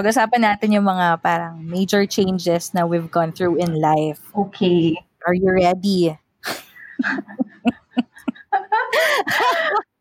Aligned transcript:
Pag-usapan 0.00 0.40
natin 0.40 0.72
yung 0.72 0.88
mga 0.88 1.20
parang 1.20 1.60
major 1.60 2.08
changes 2.08 2.72
na 2.72 2.88
we've 2.88 3.12
gone 3.12 3.36
through 3.36 3.60
in 3.60 3.84
life. 3.84 4.16
Okay. 4.32 4.96
Are 5.28 5.36
you 5.36 5.52
ready? 5.52 6.16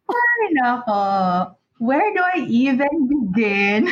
Ay, 0.07 0.41
nako. 0.55 1.03
Where 1.83 2.15
do 2.15 2.23
I 2.23 2.47
even 2.47 3.11
begin? 3.11 3.91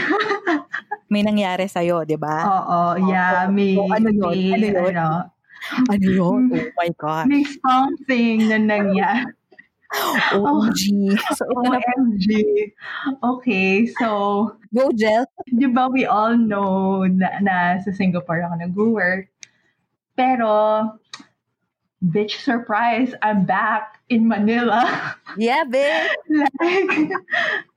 may 1.11 1.27
nangyari 1.27 1.67
sa'yo, 1.67 2.07
di 2.07 2.15
ba? 2.15 2.39
Oo, 2.55 2.79
yeah. 3.11 3.51
May, 3.51 3.75
So, 3.75 3.91
ano 3.91 4.07
yun? 4.07 4.31
may, 4.31 4.55
Ano 4.55 4.63
yun? 4.63 4.95
ano, 4.95 5.07
Ano 5.91 6.05
yun? 6.07 6.41
Oh 6.55 6.71
my 6.79 6.89
God. 6.95 7.27
may 7.27 7.43
something 7.43 8.47
na 8.47 8.55
nangyari. 8.55 9.27
OMG. 9.93 11.15
So, 11.37 11.45
ito 11.47 11.61
na, 11.63 11.79
OMG. 11.79 12.27
Okay, 13.23 13.87
so, 13.99 14.51
go, 14.75 14.91
Jel. 14.91 15.23
di 15.47 15.67
ba 15.67 15.87
we 15.87 16.03
all 16.03 16.35
know 16.35 17.07
na, 17.07 17.39
na 17.39 17.55
sa 17.79 17.91
Singapore 17.95 18.43
ako 18.43 18.55
nag-work. 18.59 19.31
Pero, 20.17 20.83
bitch 22.03 22.41
surprise, 22.43 23.13
I'm 23.21 23.45
back 23.45 23.96
in 24.09 24.27
Manila. 24.27 24.87
Yeah, 25.37 25.63
babe. 25.67 26.07
like, 26.61 27.11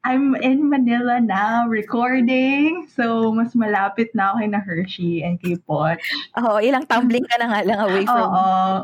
I'm 0.05 0.34
in 0.37 0.71
Manila 0.71 1.21
now 1.21 1.66
recording. 1.66 2.87
So, 2.88 3.34
mas 3.34 3.52
malapit 3.59 4.15
na 4.15 4.33
ako 4.33 4.37
kay 4.38 4.48
na 4.48 4.61
Hershey 4.62 5.12
and 5.27 5.37
kay 5.43 5.59
Pot. 5.66 5.98
Oh, 6.38 6.62
ilang 6.62 6.87
tumbling 6.87 7.27
ka 7.27 7.37
na 7.43 7.51
nga 7.51 7.61
lang 7.66 7.80
away 7.83 8.07
Oo, 8.07 8.12
from 8.15 8.30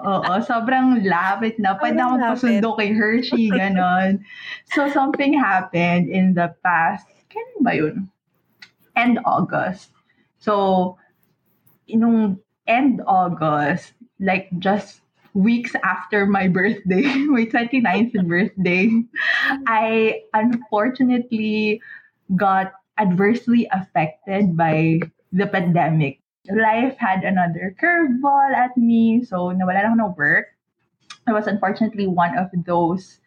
oo. 0.02 0.32
Sobrang 0.42 0.88
lapit 1.06 1.56
na. 1.62 1.78
Pwede 1.78 1.96
Sobrang 1.96 2.04
akong 2.04 2.20
lapit. 2.20 2.34
pasundo 2.37 2.68
kay 2.77 2.90
Hershey, 2.92 3.48
ganon. 3.54 4.20
so, 4.74 4.90
something 4.90 5.32
happened 5.32 6.10
in 6.10 6.34
the 6.34 6.51
past, 6.66 7.06
kailan 7.30 7.59
ba 7.62 7.73
yun? 7.78 7.96
End 8.98 9.23
August. 9.24 9.95
So, 10.42 10.98
nung 11.87 12.42
end 12.66 13.01
August, 13.06 13.95
like 14.18 14.51
just 14.59 15.05
weeks 15.37 15.76
after 15.84 16.24
my 16.24 16.48
birthday, 16.56 17.04
my 17.29 17.45
29th 17.45 18.16
birthday, 18.24 18.88
I 19.68 20.24
unfortunately 20.32 21.80
got 22.34 22.73
adversely 22.96 23.68
affected 23.70 24.57
by 24.57 25.01
the 25.32 25.46
pandemic. 25.46 26.24
Life 26.48 26.96
had 26.96 27.23
another 27.23 27.76
curveball 27.76 28.54
at 28.57 28.73
me, 28.80 29.23
so 29.24 29.52
nawala 29.52 29.84
na 29.84 29.92
ako 29.92 29.96
ng 30.01 30.14
work. 30.16 30.46
I 31.29 31.34
was 31.34 31.51
unfortunately 31.51 32.07
one 32.07 32.38
of 32.38 32.48
those 32.64 33.18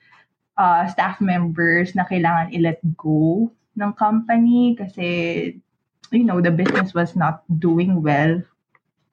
uh, 0.58 0.88
staff 0.88 1.22
members 1.22 1.94
na 1.94 2.08
kailangan 2.08 2.56
i-let 2.56 2.80
go 2.98 3.52
ng 3.76 3.92
company 4.00 4.74
kasi, 4.80 5.08
you 6.16 6.24
know, 6.24 6.40
the 6.40 6.52
business 6.52 6.96
was 6.96 7.14
not 7.14 7.44
doing 7.60 8.02
well 8.02 8.40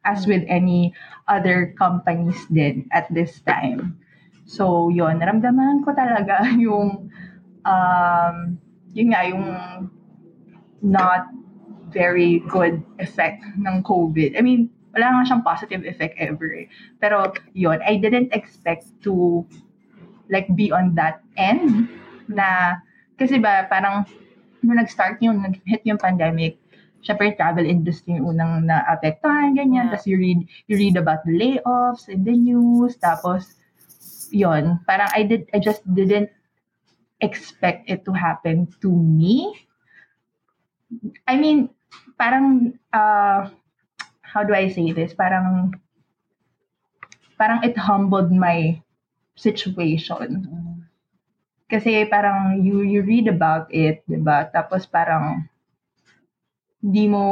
as 0.06 0.24
with 0.30 0.46
any 0.46 0.94
other 1.26 1.74
companies 1.74 2.38
din 2.48 2.86
at 2.94 3.10
this 3.10 3.42
time. 3.42 3.98
So, 4.46 4.88
yon 4.94 5.18
naramdaman 5.18 5.82
ko 5.82 5.90
talaga 5.90 6.46
yung, 6.66 7.10
um, 7.66 8.36
yun 8.94 9.10
nga, 9.10 9.22
yung 9.26 9.46
not 10.80 11.26
very 11.90 12.46
good 12.46 12.78
effect 13.02 13.42
ng 13.58 13.82
COVID. 13.82 14.38
I 14.38 14.40
mean, 14.40 14.70
wala 14.94 15.12
nga 15.12 15.34
siyang 15.34 15.44
positive 15.44 15.82
effect 15.82 16.14
ever 16.22 16.46
eh. 16.54 16.70
Pero, 17.02 17.34
yon 17.58 17.82
I 17.82 17.98
didn't 17.98 18.30
expect 18.30 18.86
to 19.02 19.42
like 20.30 20.46
be 20.54 20.70
on 20.70 20.94
that 20.94 21.26
end 21.34 21.90
na, 22.30 22.78
kasi 23.18 23.42
ba, 23.42 23.66
parang, 23.66 24.06
nung 24.62 24.78
nag-start 24.78 25.18
yung, 25.22 25.42
nag-hit 25.42 25.82
yung 25.86 25.98
pandemic, 25.98 26.58
syempre 27.06 27.38
travel 27.38 27.62
industry 27.62 28.18
yung 28.18 28.34
unang 28.34 28.66
na-apektuhan, 28.66 29.54
ganyan. 29.54 29.86
Yeah. 29.86 29.94
Tapos 29.94 30.10
you 30.10 30.18
read, 30.18 30.40
you 30.66 30.74
read 30.74 30.98
about 30.98 31.22
the 31.22 31.38
layoffs 31.38 32.10
in 32.10 32.26
the 32.26 32.34
news. 32.34 32.98
Tapos, 32.98 33.54
yon 34.34 34.82
parang 34.82 35.06
I 35.14 35.22
did, 35.22 35.46
I 35.54 35.62
just 35.62 35.86
didn't 35.86 36.34
expect 37.22 37.86
it 37.86 38.02
to 38.04 38.12
happen 38.12 38.66
to 38.82 38.90
me. 38.90 39.54
I 41.30 41.38
mean, 41.38 41.70
parang, 42.18 42.74
uh, 42.90 43.54
how 44.26 44.42
do 44.42 44.50
I 44.50 44.66
say 44.74 44.90
this? 44.90 45.14
Parang, 45.14 45.78
parang 47.38 47.62
it 47.62 47.78
humbled 47.78 48.34
my 48.34 48.82
situation. 49.38 50.42
Kasi 51.66 52.06
parang 52.06 52.62
you 52.62 52.86
you 52.86 53.02
read 53.02 53.26
about 53.26 53.66
it, 53.74 54.06
'di 54.06 54.22
ba? 54.22 54.46
Tapos 54.54 54.86
parang 54.86 55.50
hindi 56.86 57.10
mo 57.10 57.22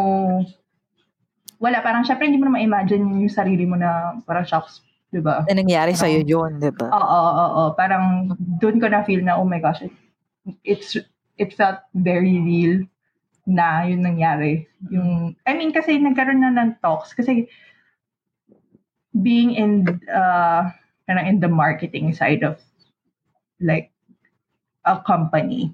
wala 1.62 1.78
parang 1.78 2.02
syempre 2.02 2.26
hindi 2.26 2.42
mo 2.42 2.50
na 2.50 2.58
ma-imagine 2.58 3.06
yung 3.22 3.30
sarili 3.30 3.62
mo 3.64 3.78
na 3.78 4.18
parang 4.26 4.42
shocks, 4.42 4.82
'di 5.14 5.22
ba? 5.22 5.46
Na 5.46 5.54
nangyari 5.54 5.94
sa'yo 5.94 6.26
yun, 6.26 6.58
di 6.58 6.74
ba? 6.74 6.90
Oo, 6.90 6.98
oo, 6.98 7.44
oo. 7.46 7.64
Parang 7.78 8.34
doon 8.58 8.82
ko 8.82 8.90
na 8.90 9.06
feel 9.06 9.22
na, 9.22 9.38
oh 9.38 9.46
my 9.46 9.62
gosh, 9.62 9.86
it, 9.86 9.94
it's, 10.66 10.98
it 11.38 11.54
felt 11.54 11.78
very 11.94 12.42
real 12.42 12.82
na 13.46 13.86
yun 13.86 14.02
nangyari. 14.02 14.66
Yung, 14.90 15.38
I 15.46 15.54
mean, 15.54 15.70
kasi 15.70 15.96
nagkaroon 16.02 16.42
na 16.42 16.52
ng 16.52 16.82
talks. 16.82 17.14
Kasi 17.14 17.46
being 19.14 19.54
in, 19.54 19.86
uh, 20.10 20.68
parang 21.06 21.26
in 21.30 21.38
the 21.38 21.48
marketing 21.48 22.10
side 22.10 22.42
of 22.42 22.58
like 23.62 23.94
a 24.82 24.98
company, 25.00 25.72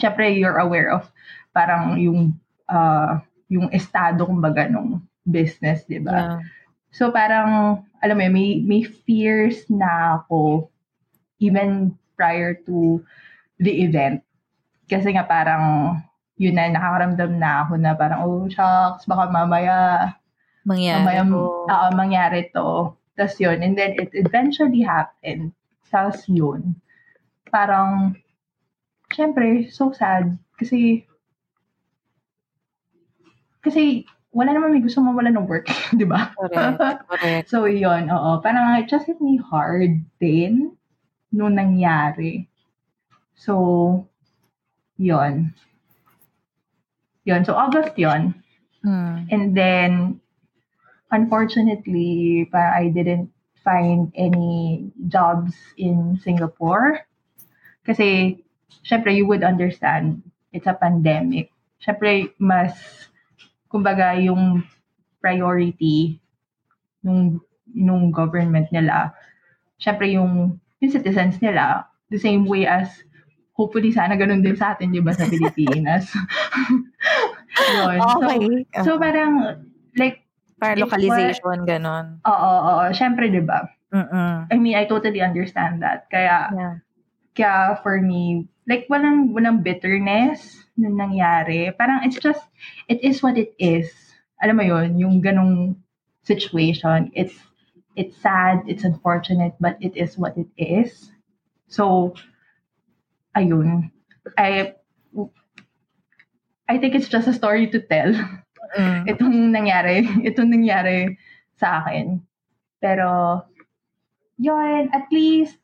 syempre 0.00 0.32
you're 0.32 0.58
aware 0.58 0.90
of 0.90 1.06
parang 1.52 2.00
yung, 2.00 2.32
uh, 2.68 3.18
yung 3.48 3.72
estado 3.72 4.28
kumbaga 4.28 4.68
nung 4.68 5.02
business, 5.24 5.84
di 5.88 6.00
ba? 6.00 6.16
Yeah. 6.16 6.40
So 6.92 7.12
parang, 7.12 7.84
alam 8.00 8.16
mo 8.16 8.28
may, 8.32 8.64
may 8.64 8.82
fears 8.84 9.68
na 9.68 10.20
ako 10.20 10.68
even 11.40 11.92
prior 12.16 12.56
to 12.64 13.04
the 13.60 13.72
event. 13.84 14.24
Kasi 14.88 15.12
nga 15.12 15.24
parang, 15.28 15.96
yun 16.40 16.56
na, 16.56 16.72
nakakaramdam 16.72 17.36
na 17.36 17.66
ako 17.66 17.72
na 17.76 17.92
parang, 17.92 18.20
oh, 18.24 18.48
shucks, 18.48 19.04
baka 19.04 19.28
mamaya, 19.28 20.12
Mangyari 20.64 20.96
mamaya, 21.00 21.22
ko. 21.24 21.68
ah, 21.68 21.92
mangyari 21.92 22.40
to. 22.52 22.92
Tapos 23.18 23.36
yun, 23.40 23.60
and 23.60 23.74
then 23.76 23.98
it 23.98 24.14
eventually 24.14 24.80
happened. 24.80 25.52
Tapos 25.90 26.24
yun, 26.30 26.78
parang, 27.50 28.16
syempre, 29.12 29.66
so 29.68 29.90
sad. 29.92 30.38
Kasi, 30.56 31.07
kasi, 33.68 34.08
wala 34.32 34.52
naman 34.52 34.72
may 34.72 34.84
gusto 34.84 35.04
mawala 35.04 35.28
ng 35.32 35.44
work, 35.44 35.68
di 36.00 36.08
ba? 36.08 36.32
Correct, 36.36 37.04
correct. 37.08 37.46
So, 37.52 37.68
yun, 37.68 38.08
oo. 38.08 38.40
Parang 38.40 38.80
it 38.80 38.88
just 38.88 39.04
hit 39.04 39.20
me 39.20 39.36
hard 39.36 40.04
din 40.20 40.72
nung 41.32 41.56
nangyari. 41.56 42.48
So, 43.36 44.08
yun. 44.96 45.52
Yun. 47.24 47.44
So, 47.44 47.54
August 47.54 47.96
yun. 47.96 48.34
Hmm. 48.84 49.28
And 49.28 49.56
then, 49.56 50.20
unfortunately, 51.10 52.48
parang 52.52 52.74
I 52.74 52.84
didn't 52.88 53.28
find 53.64 54.12
any 54.16 54.88
jobs 55.08 55.52
in 55.76 56.20
Singapore. 56.24 57.04
Kasi, 57.84 58.40
syempre, 58.84 59.12
you 59.12 59.26
would 59.26 59.44
understand, 59.44 60.22
it's 60.52 60.68
a 60.68 60.76
pandemic. 60.76 61.52
Syempre, 61.80 62.32
mas, 62.38 62.76
kumbaga, 63.68 64.16
yung 64.16 64.64
priority 65.20 66.18
nung, 67.04 67.40
nung 67.70 68.10
government 68.10 68.68
nila, 68.72 69.12
syempre, 69.78 70.10
yung, 70.12 70.56
yung 70.80 70.92
citizens 70.92 71.38
nila, 71.40 71.86
the 72.10 72.18
same 72.18 72.48
way 72.48 72.64
as, 72.64 72.88
hopefully, 73.52 73.92
sana 73.92 74.16
ganun 74.16 74.42
din 74.42 74.56
sa 74.56 74.72
atin, 74.74 74.90
di 74.90 75.00
ba, 75.00 75.12
sa 75.12 75.28
Pilipinas. 75.28 76.08
Yun. 77.74 77.98
Okay. 78.00 78.40
So, 78.82 78.96
so, 78.96 78.98
parang, 78.98 79.62
like, 79.96 80.24
Para 80.58 80.74
localization, 80.74 81.62
ganon. 81.70 82.18
oo, 82.26 82.52
oo, 82.66 82.84
syempre, 82.90 83.30
di 83.30 83.38
ba? 83.38 83.62
I 84.50 84.58
mean, 84.58 84.74
I 84.74 84.84
totally 84.84 85.22
understand 85.22 85.80
that. 85.86 86.10
Kaya, 86.10 86.50
Yeah. 86.52 86.74
kaya 87.38 87.78
for 87.86 88.02
me, 88.02 88.50
like, 88.66 88.90
walang, 88.90 89.30
walang 89.32 89.62
bitterness 89.62 90.67
na 90.78 90.88
nangyari. 90.88 91.74
Parang, 91.74 92.06
it's 92.06 92.16
just, 92.22 92.40
it 92.86 93.02
is 93.02 93.22
what 93.22 93.36
it 93.36 93.52
is. 93.58 93.90
Alam 94.38 94.62
mo 94.62 94.64
yun, 94.64 94.98
yung 94.98 95.18
ganong 95.18 95.74
situation, 96.22 97.10
it's, 97.12 97.34
it's 97.98 98.14
sad, 98.22 98.62
it's 98.70 98.86
unfortunate, 98.86 99.58
but 99.58 99.74
it 99.82 99.98
is 99.98 100.14
what 100.14 100.38
it 100.38 100.46
is. 100.54 101.10
So, 101.66 102.14
ayun. 103.36 103.90
I, 104.38 104.78
I 106.68 106.78
think 106.78 106.94
it's 106.94 107.08
just 107.08 107.26
a 107.26 107.34
story 107.34 107.66
to 107.74 107.80
tell. 107.82 108.14
Mm. 108.78 109.02
itong 109.12 109.36
nangyari, 109.50 110.06
itong 110.22 110.54
nangyari 110.54 111.18
sa 111.58 111.82
akin. 111.82 112.22
Pero, 112.78 113.42
yun, 114.38 114.92
at 114.94 115.10
least, 115.10 115.58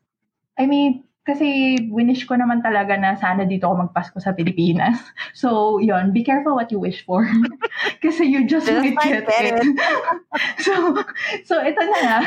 I 0.59 0.67
mean, 0.67 1.07
kasi 1.25 1.81
winish 1.89 2.29
ko 2.29 2.37
naman 2.37 2.61
talaga 2.61 2.93
na 2.93 3.17
sana 3.17 3.49
dito 3.49 3.65
ako 3.65 3.89
magpasko 3.89 4.21
sa 4.21 4.37
Pilipinas. 4.37 5.01
So, 5.35 5.81
yon 5.83 6.15
be 6.15 6.23
careful 6.23 6.55
what 6.55 6.71
you 6.71 6.79
wish 6.79 7.03
for. 7.03 7.27
kasi 8.05 8.29
you 8.29 8.47
just, 8.47 8.69
Just 8.69 8.95
might 8.95 9.25
get 9.25 9.57
it. 9.57 9.59
so, 10.65 10.95
so 11.43 11.59
ito 11.59 11.81
na 11.81 11.99
nga. 11.99 12.19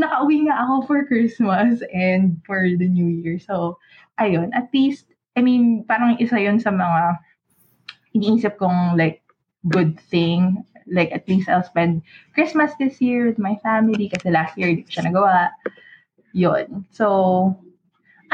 Nakauwi 0.00 0.48
nga 0.48 0.64
ako 0.64 0.74
for 0.88 0.98
Christmas 1.04 1.84
and 1.92 2.40
for 2.48 2.64
the 2.64 2.88
New 2.88 3.10
Year. 3.20 3.36
So, 3.36 3.76
ayun, 4.16 4.54
at 4.56 4.72
least, 4.72 5.10
I 5.36 5.42
mean, 5.42 5.84
parang 5.84 6.16
isa 6.16 6.40
yun 6.40 6.62
sa 6.62 6.72
mga 6.72 7.18
iniisip 8.14 8.56
kong 8.56 8.96
like 8.96 9.20
good 9.68 9.98
thing. 10.08 10.64
Like, 10.86 11.12
at 11.12 11.28
least 11.28 11.50
I'll 11.50 11.66
spend 11.66 12.06
Christmas 12.32 12.72
this 12.78 13.02
year 13.02 13.26
with 13.26 13.42
my 13.42 13.58
family 13.60 14.08
kasi 14.08 14.30
last 14.30 14.56
year 14.56 14.70
hindi 14.70 14.86
ko 14.86 14.90
siya 14.96 15.10
nagawa. 15.10 15.52
Yun. 16.32 16.88
So, 16.88 17.52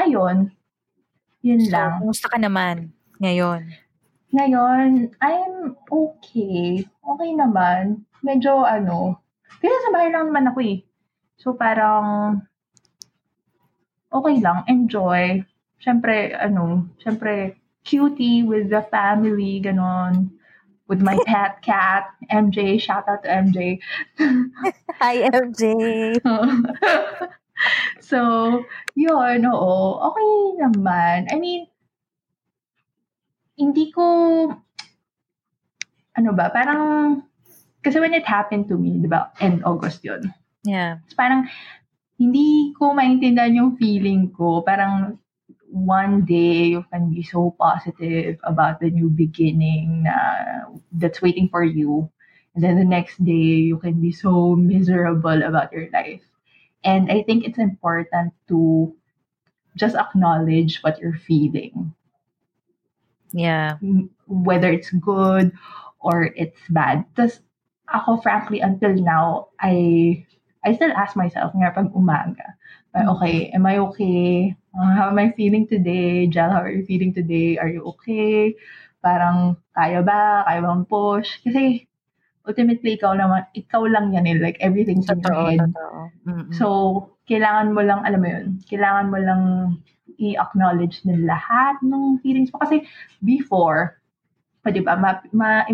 ayun. 0.00 0.48
Yun 1.40 1.60
So, 1.64 1.72
lang. 1.72 1.92
kumusta 2.00 2.26
ka 2.28 2.36
naman 2.36 2.92
ngayon? 3.20 3.72
Ngayon, 4.30 5.10
I'm 5.20 5.74
okay. 5.90 6.84
Okay 6.86 7.30
naman. 7.34 8.04
Medyo 8.22 8.62
ano, 8.62 9.18
kasi 9.58 9.72
sa 9.72 9.90
bahay 9.90 10.12
lang 10.12 10.30
naman 10.30 10.48
ako 10.48 10.58
eh. 10.62 10.78
So 11.36 11.56
parang, 11.56 12.40
okay 14.12 14.36
lang, 14.38 14.62
enjoy. 14.68 15.42
Siyempre, 15.80 16.36
ano, 16.36 16.84
siyempre, 17.00 17.56
cutie 17.82 18.44
with 18.44 18.68
the 18.68 18.84
family, 18.92 19.58
ganon. 19.58 20.36
With 20.84 21.00
my 21.00 21.16
pet 21.22 21.62
cat, 21.62 22.10
MJ. 22.28 22.74
Shout 22.76 23.06
out 23.06 23.22
to 23.22 23.30
MJ. 23.30 23.78
Hi, 25.00 25.22
MJ! 25.30 25.62
so, 28.10 28.18
yun, 28.96 29.44
oo. 29.46 30.00
Okay 30.12 30.30
naman. 30.60 31.28
I 31.30 31.36
mean, 31.36 31.66
hindi 33.60 33.92
ko, 33.92 34.04
ano 36.16 36.30
ba, 36.32 36.48
parang, 36.48 37.22
kasi 37.84 38.00
when 38.00 38.16
it 38.16 38.24
happened 38.24 38.68
to 38.68 38.76
me, 38.76 39.00
di 39.00 39.08
ba, 39.08 39.32
end 39.40 39.64
August 39.64 40.04
yun. 40.04 40.32
Yeah. 40.64 41.00
So, 41.08 41.16
parang, 41.16 41.48
hindi 42.20 42.76
ko 42.76 42.92
maintindihan 42.92 43.56
yung 43.56 43.76
feeling 43.80 44.32
ko. 44.32 44.60
Parang, 44.60 45.16
one 45.70 46.26
day, 46.26 46.74
you 46.74 46.84
can 46.90 47.14
be 47.14 47.22
so 47.22 47.54
positive 47.56 48.36
about 48.42 48.80
the 48.80 48.90
new 48.90 49.08
beginning 49.08 50.02
na 50.02 50.14
that's 50.92 51.22
waiting 51.22 51.48
for 51.48 51.62
you. 51.62 52.10
And 52.54 52.64
then 52.64 52.76
the 52.76 52.84
next 52.84 53.22
day, 53.22 53.62
you 53.70 53.78
can 53.78 54.02
be 54.02 54.10
so 54.10 54.56
miserable 54.56 55.46
about 55.46 55.70
your 55.70 55.86
life. 55.94 56.26
And 56.84 57.10
I 57.12 57.22
think 57.22 57.44
it's 57.44 57.58
important 57.58 58.32
to 58.48 58.94
just 59.76 59.94
acknowledge 59.94 60.80
what 60.82 60.98
you're 60.98 61.20
feeling. 61.26 61.94
Yeah. 63.32 63.78
whether 64.26 64.70
it's 64.70 64.90
good 64.90 65.52
or 66.00 66.30
it's 66.34 66.58
bad. 66.70 67.04
Tapos, 67.14 67.42
ako, 67.90 68.22
frankly, 68.22 68.62
until 68.62 68.94
now, 68.94 69.50
I 69.58 70.24
I 70.62 70.74
still 70.74 70.92
ask 70.94 71.16
myself 71.16 71.50
nga 71.56 71.74
pag 71.74 71.90
umaga, 71.94 72.54
like, 72.94 73.08
okay, 73.18 73.36
am 73.50 73.66
I 73.66 73.78
okay? 73.90 74.54
Uh, 74.76 74.92
how 74.94 75.10
am 75.10 75.18
I 75.18 75.34
feeling 75.34 75.66
today? 75.66 76.26
Jal, 76.30 76.50
how 76.50 76.62
are 76.62 76.70
you 76.70 76.86
feeling 76.86 77.10
today? 77.14 77.58
Are 77.58 77.68
you 77.68 77.82
okay? 77.96 78.54
Parang, 79.02 79.56
kaya 79.74 80.04
ba? 80.04 80.46
Kaya 80.46 80.60
bang 80.62 80.84
push? 80.86 81.40
Kasi, 81.42 81.89
ultimately, 82.48 82.96
ikaw 82.96 83.12
naman, 83.16 83.44
ikaw 83.52 83.84
lang 83.84 84.12
yan 84.16 84.26
eh. 84.26 84.36
Like, 84.38 84.58
everything's 84.60 85.08
in 85.10 85.20
your 85.20 85.36
head. 85.36 85.60
totoo. 85.60 86.00
So, 86.56 86.66
kailangan 87.28 87.76
mo 87.76 87.80
lang, 87.84 88.00
alam 88.02 88.20
mo 88.20 88.28
yun, 88.28 88.46
kailangan 88.66 89.06
mo 89.12 89.18
lang 89.20 89.42
i-acknowledge 90.20 91.00
ng 91.08 91.24
lahat 91.24 91.80
ng 91.80 92.20
feelings 92.20 92.52
mo. 92.52 92.60
Kasi 92.60 92.84
before, 93.24 94.00
pa, 94.60 94.68
di 94.68 94.84
ba, 94.84 94.96
ma, 94.96 95.20
ma, 95.32 95.64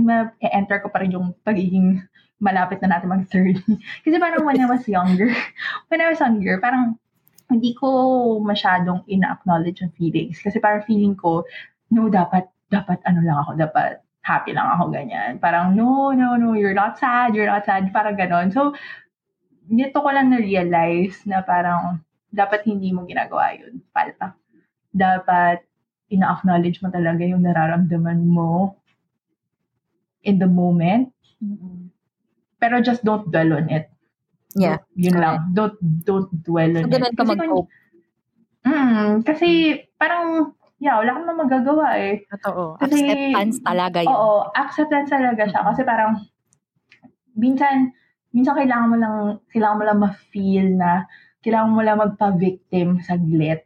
ko 0.78 0.88
pa 0.90 0.98
rin 1.02 1.14
yung 1.14 1.34
pagiging 1.42 1.98
malapit 2.38 2.78
na 2.84 2.96
natin 2.96 3.10
mag-30. 3.10 3.64
Kasi 4.04 4.16
parang 4.20 4.46
when 4.46 4.60
I 4.60 4.68
was 4.70 4.86
younger, 4.86 5.32
when 5.90 6.00
I 6.02 6.12
was 6.14 6.22
younger, 6.22 6.62
parang 6.62 7.00
hindi 7.50 7.74
ko 7.78 7.88
masyadong 8.42 9.06
ina-acknowledge 9.06 9.82
yung 9.82 9.94
feelings. 9.94 10.38
Kasi 10.38 10.62
parang 10.62 10.86
feeling 10.86 11.18
ko, 11.18 11.42
no, 11.90 12.10
dapat, 12.10 12.46
dapat 12.70 12.98
ano 13.06 13.22
lang 13.22 13.38
ako, 13.42 13.50
dapat 13.58 14.05
happy 14.26 14.50
lang 14.50 14.66
ako, 14.66 14.90
ganyan. 14.90 15.38
Parang, 15.38 15.70
no, 15.72 16.10
no, 16.10 16.34
no, 16.34 16.58
you're 16.58 16.74
not 16.74 16.98
sad, 16.98 17.30
you're 17.30 17.46
not 17.46 17.62
sad, 17.62 17.94
parang 17.94 18.18
ganon. 18.18 18.50
So, 18.50 18.74
nito 19.70 20.02
ko 20.02 20.10
lang 20.10 20.34
na-realize 20.34 21.22
na 21.24 21.46
parang 21.46 22.02
dapat 22.28 22.66
hindi 22.66 22.90
mo 22.90 23.06
ginagawa 23.06 23.54
yun. 23.54 23.78
Palpa. 23.94 24.34
Dapat 24.90 25.62
ina-acknowledge 26.10 26.82
mo 26.82 26.90
talaga 26.90 27.22
yung 27.22 27.46
nararamdaman 27.46 28.26
mo 28.26 28.74
in 30.22 30.42
the 30.42 30.50
moment. 30.50 31.14
Mm-mm. 31.38 31.94
Pero 32.58 32.82
just 32.82 33.06
don't 33.06 33.30
dwell 33.30 33.54
on 33.54 33.70
it. 33.70 33.86
Yeah. 34.58 34.82
Yun 34.96 35.22
lang. 35.22 35.54
Don't 35.54 35.76
don't 36.02 36.32
dwell 36.42 36.72
on 36.72 36.82
So, 36.82 36.88
it. 36.88 36.94
ganun 36.94 37.14
ka 37.14 37.22
Kasi 37.22 37.30
kung- 37.30 37.38
mag-cope. 37.38 37.70
Mm, 38.66 39.10
kasi 39.22 39.48
parang, 39.94 40.55
yeah, 40.78 40.96
wala 41.00 41.16
kang 41.16 41.40
magagawa 41.40 41.86
eh. 41.96 42.24
Totoo. 42.30 42.76
Kasi- 42.78 43.04
Acceptance 43.08 43.56
talaga 43.64 43.98
yun. 44.04 44.10
Oo, 44.12 44.30
acceptance 44.52 45.08
talaga 45.10 45.42
siya. 45.48 45.60
Kasi 45.64 45.80
parang, 45.82 46.12
minsan, 47.36 47.92
minsan 48.32 48.56
kailangan 48.56 48.88
mo 48.90 48.96
lang, 48.96 49.16
kailangan 49.52 49.78
mo 49.78 49.84
lang 49.84 49.98
ma-feel 50.02 50.68
na, 50.76 51.04
kailangan 51.44 51.72
mo 51.72 51.80
lang 51.84 52.00
magpa-victim 52.00 53.00
saglit. 53.04 53.64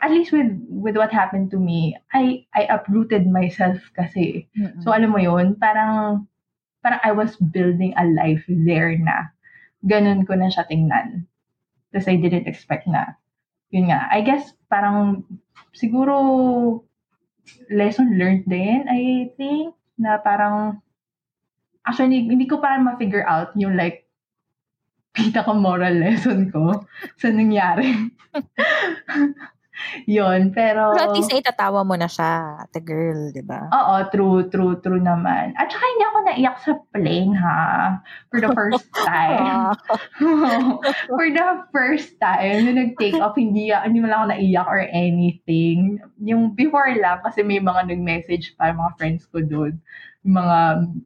At 0.00 0.16
least 0.16 0.32
with 0.32 0.48
with 0.72 0.96
what 0.96 1.12
happened 1.12 1.52
to 1.52 1.60
me, 1.60 1.92
I 2.16 2.48
I 2.56 2.64
uprooted 2.72 3.28
myself 3.28 3.76
kasi. 3.92 4.48
Mm-mm. 4.56 4.80
So 4.80 4.96
alam 4.96 5.12
mo 5.12 5.20
yun, 5.20 5.60
parang 5.60 6.24
parang 6.80 7.04
I 7.04 7.12
was 7.12 7.36
building 7.36 7.92
a 8.00 8.08
life 8.08 8.40
there 8.48 8.96
na. 8.96 9.28
Ganun 9.84 10.24
ko 10.24 10.40
na 10.40 10.48
siya 10.48 10.64
tingnan. 10.72 11.28
Because 11.92 12.08
I 12.08 12.16
didn't 12.16 12.48
expect 12.48 12.88
na. 12.88 13.12
Yun 13.70 13.90
nga. 13.90 14.10
I 14.10 14.20
guess 14.26 14.54
parang 14.66 15.22
siguro 15.74 16.14
lesson 17.70 18.18
learned 18.18 18.46
din, 18.46 18.86
I 18.86 19.30
think, 19.38 19.74
na 19.98 20.18
parang 20.18 20.82
actually, 21.86 22.26
hindi 22.26 22.46
ko 22.46 22.58
pa 22.58 22.78
ma-figure 22.78 23.26
out 23.26 23.54
yung 23.58 23.74
like 23.74 24.06
pinaka-moral 25.16 25.94
lesson 25.98 26.50
ko 26.50 26.86
sa 27.18 27.28
nangyari. 27.30 27.90
Yun, 30.18 30.50
pero... 30.54 30.94
Pero 30.94 31.04
at 31.10 31.14
least 31.16 31.32
itatawa 31.32 31.84
mo 31.84 31.94
na 31.96 32.06
siya, 32.06 32.64
the 32.72 32.80
girl, 32.82 33.30
di 33.32 33.42
ba? 33.44 33.68
Oo, 33.70 33.94
true, 34.12 34.46
true, 34.48 34.76
true 34.80 35.02
naman. 35.02 35.52
At 35.56 35.70
saka 35.72 35.84
hindi 35.84 36.04
ako 36.04 36.18
naiyak 36.26 36.56
sa 36.62 36.72
plane, 36.92 37.32
ha? 37.36 37.60
For 38.30 38.38
the 38.40 38.50
first 38.52 38.88
time. 39.08 39.74
For 41.16 41.26
the 41.30 41.48
first 41.72 42.16
time, 42.20 42.68
nung 42.68 42.78
nag-take 42.78 43.18
off, 43.18 43.36
hindi, 43.36 43.72
hindi 43.72 43.98
mo 44.00 44.08
lang 44.08 44.26
ako 44.26 44.28
naiyak 44.36 44.68
or 44.68 44.82
anything. 44.92 46.00
Yung 46.20 46.52
before 46.54 46.92
lang, 46.96 47.20
kasi 47.24 47.40
may 47.40 47.58
mga 47.58 47.90
nag-message 47.90 48.54
pa, 48.56 48.72
mga 48.72 48.96
friends 48.96 49.24
ko 49.28 49.40
doon. 49.40 49.80
Mga 50.20 50.58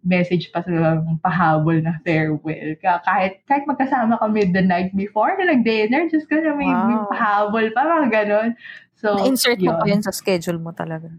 message 0.02 0.50
pa 0.50 0.58
sa 0.66 0.98
pahabol 1.22 1.78
na 1.78 2.02
farewell. 2.02 2.74
Kahit, 2.82 3.46
kahit 3.46 3.62
magkasama 3.62 4.18
kami 4.18 4.50
the 4.50 4.58
night 4.58 4.90
before 4.98 5.30
na 5.38 5.54
nag-dinner, 5.54 6.10
just 6.10 6.26
kasi 6.26 6.42
may, 6.50 6.66
may 6.66 6.98
Wow. 6.98 7.06
pahabol 7.14 7.66
pa, 7.70 7.86
mga 7.86 8.08
ganon. 8.10 8.50
So, 8.98 9.14
Na-insert 9.14 9.62
mo 9.62 9.70
yun. 9.70 9.78
pa 9.78 9.86
yun 9.86 10.02
sa 10.02 10.10
schedule 10.10 10.58
mo 10.58 10.74
talaga. 10.74 11.14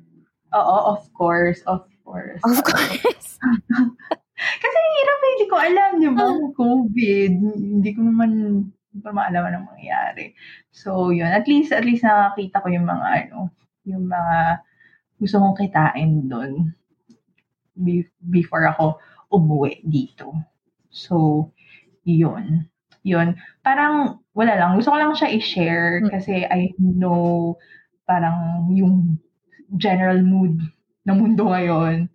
Oo, 0.52 0.76
of 0.92 1.08
course, 1.16 1.64
of 1.64 1.88
course. 2.04 2.44
Of 2.44 2.60
course. 2.68 3.40
Kasi 4.64 4.78
hirap 5.00 5.20
eh, 5.24 5.30
hindi 5.32 5.46
ko 5.48 5.56
alam, 5.56 5.90
di 6.04 6.10
ba? 6.12 6.26
COVID, 6.52 7.32
hindi 7.56 7.90
ko 7.96 8.02
naman, 8.04 8.30
hindi 8.92 9.00
ko 9.00 9.08
naman 9.08 9.26
alam 9.32 9.44
anong 9.48 9.68
mangyayari. 9.72 10.36
So, 10.76 11.16
yun. 11.16 11.32
At 11.32 11.48
least, 11.48 11.72
at 11.72 11.88
least 11.88 12.04
nakakita 12.04 12.60
ko 12.60 12.68
yung 12.68 12.84
mga, 12.84 13.08
ano, 13.32 13.48
yung 13.88 14.04
mga 14.12 14.60
gusto 15.16 15.40
kong 15.40 15.56
kitain 15.64 16.28
doon 16.28 16.76
before 18.32 18.66
ako 18.72 19.00
umuwi 19.32 19.84
dito. 19.86 20.32
So, 20.90 21.50
yun. 22.08 22.68
Yun. 23.06 23.36
Parang, 23.62 24.24
wala 24.34 24.56
lang. 24.58 24.80
Gusto 24.80 24.94
ko 24.94 24.98
lang 25.00 25.14
siya 25.14 25.30
i-share 25.36 26.02
Hmm. 26.04 26.10
kasi 26.12 26.44
I 26.48 26.74
know 26.80 27.56
parang 28.06 28.70
yung 28.74 29.18
general 29.82 30.22
mood 30.22 30.62
ng 31.10 31.18
mundo 31.18 31.50
ngayon 31.50 32.08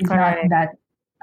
is 0.00 0.08
Correct. 0.08 0.48
not 0.48 0.50
that, 0.52 0.70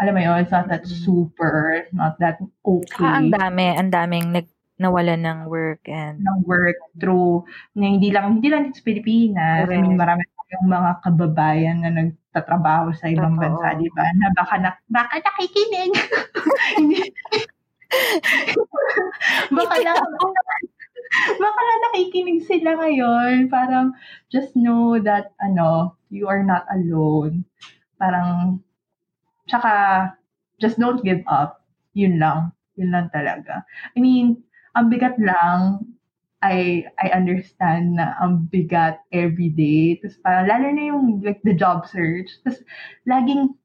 alam 0.01 0.13
mo 0.15 0.21
yun, 0.23 0.37
it's 0.41 0.53
not 0.53 0.67
that 0.71 0.85
super, 0.87 1.85
not 1.93 2.17
that 2.23 2.39
okay 2.65 3.05
Ah, 3.05 3.19
ang 3.21 3.29
dami, 3.33 3.75
ang 3.75 3.91
daming 3.93 4.31
nag 4.33 4.47
nawalan 4.79 5.19
ng 5.27 5.39
work 5.51 5.83
and 5.91 6.23
ng 6.23 6.39
work 6.47 6.79
through 7.03 7.43
na 7.75 7.91
hindi 7.91 8.15
lang 8.15 8.39
hindi 8.39 8.47
lang 8.47 8.71
dito 8.71 8.79
sa 8.79 8.87
Pilipinas. 8.87 9.67
I 9.67 9.75
mean, 9.83 9.99
marami 9.99 10.23
tayong 10.49 10.65
mga 10.65 10.91
kababayan 11.05 11.77
na 11.85 11.93
nagtatrabaho 11.93 12.89
sa 12.97 13.05
ibang 13.05 13.37
Totoo. 13.37 13.61
bansa, 13.61 13.77
di 13.77 13.89
ba? 13.93 14.05
Na 14.17 14.33
baka 14.33 14.55
na, 14.57 14.69
baka 14.89 15.21
nakikinig. 15.21 15.93
Baka 19.49 19.75
na, 19.81 19.93
baka 21.41 21.59
na 21.65 21.75
nakikinig 21.89 22.45
sila 22.45 22.77
ngayon. 22.77 23.49
Parang, 23.49 23.97
just 24.29 24.53
know 24.53 25.01
that, 25.01 25.33
ano, 25.41 25.97
you 26.13 26.29
are 26.29 26.45
not 26.45 26.69
alone. 26.69 27.45
Parang, 27.97 28.61
tsaka, 29.49 30.05
just 30.61 30.77
don't 30.77 31.01
give 31.01 31.25
up. 31.25 31.65
Yun 31.97 32.21
lang. 32.21 32.53
Yun 32.77 32.93
lang 32.93 33.09
talaga. 33.09 33.65
I 33.97 33.99
mean, 34.05 34.37
ang 34.77 34.93
bigat 34.93 35.17
lang, 35.17 35.81
I 36.39 36.87
I 37.03 37.11
understand 37.11 37.99
na 37.99 38.15
ang 38.23 38.47
bigat 38.47 39.03
every 39.11 39.51
day. 39.51 39.99
Tapos 39.99 40.17
parang, 40.23 40.45
lalo 40.47 40.65
na 40.71 40.83
yung 40.87 41.19
like 41.19 41.43
the 41.43 41.51
job 41.51 41.83
search. 41.83 42.31
Tapos 42.47 42.63
laging, 43.03 43.55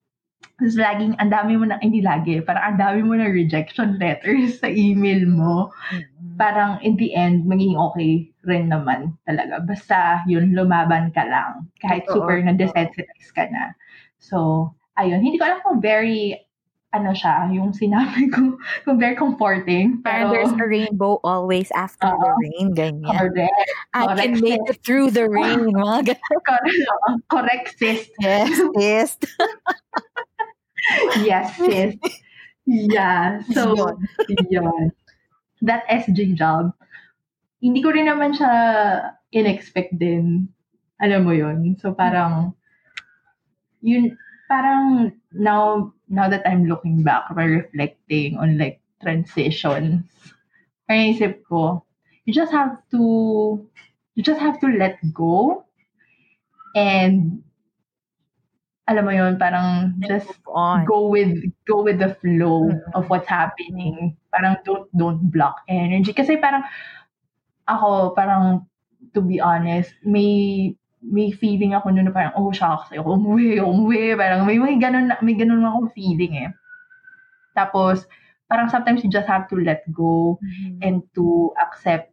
tapos 0.59 0.75
laging, 0.79 1.15
ang 1.23 1.31
dami 1.31 1.55
mo 1.55 1.71
na, 1.71 1.79
hindi 1.79 2.03
lagi, 2.03 2.43
parang 2.43 2.75
ang 2.75 2.79
dami 2.79 3.01
mo 3.07 3.15
na 3.15 3.31
rejection 3.31 3.99
letters 4.03 4.59
sa 4.59 4.71
email 4.71 5.23
mo. 5.27 5.71
Mm. 5.95 6.35
Parang 6.35 6.83
in 6.83 6.99
the 6.99 7.15
end, 7.15 7.47
magiging 7.47 7.79
okay 7.79 8.27
rin 8.43 8.71
naman 8.71 9.15
talaga. 9.23 9.63
Basta 9.63 10.27
yun, 10.27 10.51
lumaban 10.53 11.15
ka 11.15 11.23
lang. 11.27 11.71
Kahit 11.79 12.05
super 12.11 12.43
na-desensitize 12.43 13.31
ka 13.33 13.47
na. 13.55 13.73
So, 14.19 14.71
ayun. 14.99 15.23
Hindi 15.23 15.39
ko 15.39 15.47
alam 15.47 15.63
kung 15.63 15.79
very, 15.79 16.35
ano 16.95 17.11
siya, 17.11 17.51
yung 17.51 17.75
sinabi 17.75 18.31
ko, 18.31 18.55
kung 18.87 18.97
very 19.03 19.19
comforting. 19.19 19.99
Pero, 20.07 20.31
there's 20.31 20.55
a 20.55 20.63
rainbow 20.63 21.19
always 21.27 21.75
after 21.75 22.07
the 22.07 22.31
Oo. 22.31 22.39
rain, 22.39 22.67
ganyan. 22.73 23.11
correct. 23.11 23.59
I 23.93 24.15
can 24.15 24.39
correct, 24.39 24.47
make 24.47 24.65
it 24.71 24.79
through 24.87 25.11
the 25.11 25.27
rain, 25.27 25.75
mga 25.75 25.99
ganun. 26.15 27.19
Correct, 27.27 27.75
sis. 27.75 28.07
Yes, 28.23 28.55
yes. 28.79 29.11
Yes, 31.19 31.47
sis. 31.59 31.99
Yeah. 32.65 33.43
So, 33.51 33.75
yun. 34.49 34.95
That 35.65 35.83
SJ 35.91 36.39
job, 36.39 36.77
hindi 37.59 37.83
ko 37.83 37.91
rin 37.91 38.07
naman 38.07 38.37
siya 38.37 38.53
in-expect 39.35 39.97
din. 39.99 40.47
Alam 41.03 41.27
mo 41.27 41.33
yun. 41.35 41.75
So, 41.81 41.97
parang, 41.97 42.55
yun, 43.83 44.15
parang 44.49 45.13
now, 45.33 45.93
now 46.09 46.29
that 46.29 46.47
I'm 46.47 46.67
looking 46.67 47.03
back, 47.03 47.35
by 47.35 47.45
reflecting 47.45 48.37
on 48.39 48.59
like 48.59 48.81
transitions, 49.03 50.05
parang 50.89 51.15
isip 51.15 51.43
ko, 51.49 51.85
you 52.25 52.33
just 52.33 52.53
have 52.53 52.79
to, 52.93 53.03
you 54.15 54.23
just 54.23 54.41
have 54.41 54.61
to 54.61 54.69
let 54.69 54.99
go 55.13 55.65
and 56.75 57.43
alam 58.85 59.05
mo 59.09 59.13
yun, 59.17 59.41
parang 59.41 59.97
just 60.05 60.29
on. 60.53 60.85
go 60.85 61.09
with 61.09 61.33
go 61.65 61.81
with 61.81 61.97
the 61.99 62.13
flow 62.21 62.69
Mm. 62.69 62.81
of 62.93 63.09
what's 63.09 63.29
happening. 63.29 64.13
Parang 64.29 64.61
don't 64.65 64.85
don't 64.93 65.21
block 65.33 65.65
energy 65.73 66.13
kasi 66.13 66.37
parang 66.37 66.61
ako 67.65 68.13
parang 68.13 68.69
to 69.17 69.25
be 69.25 69.41
honest, 69.41 69.95
may 70.05 70.75
may 71.05 71.29
feeling 71.31 71.77
ako 71.77 71.93
noon 71.93 72.09
na 72.09 72.15
parang 72.15 72.33
oh 72.41 72.49
shucks, 72.49 72.89
ayoko 72.89 73.21
umuwi, 73.21 73.61
umuwi, 73.61 74.17
parang 74.17 74.49
may 74.49 74.57
may 74.57 74.81
ganun 74.81 75.13
may 75.21 75.37
ganun 75.37 75.61
akong 75.63 75.93
feeling 75.93 76.33
eh. 76.41 76.51
Tapos 77.53 78.09
parang 78.49 78.69
sometimes 78.69 79.05
you 79.05 79.11
just 79.11 79.29
have 79.29 79.47
to 79.49 79.57
let 79.61 79.85
go 79.93 80.37
Mhm. 80.41 80.81
and 80.81 80.97
to 81.15 81.53
accept 81.61 82.13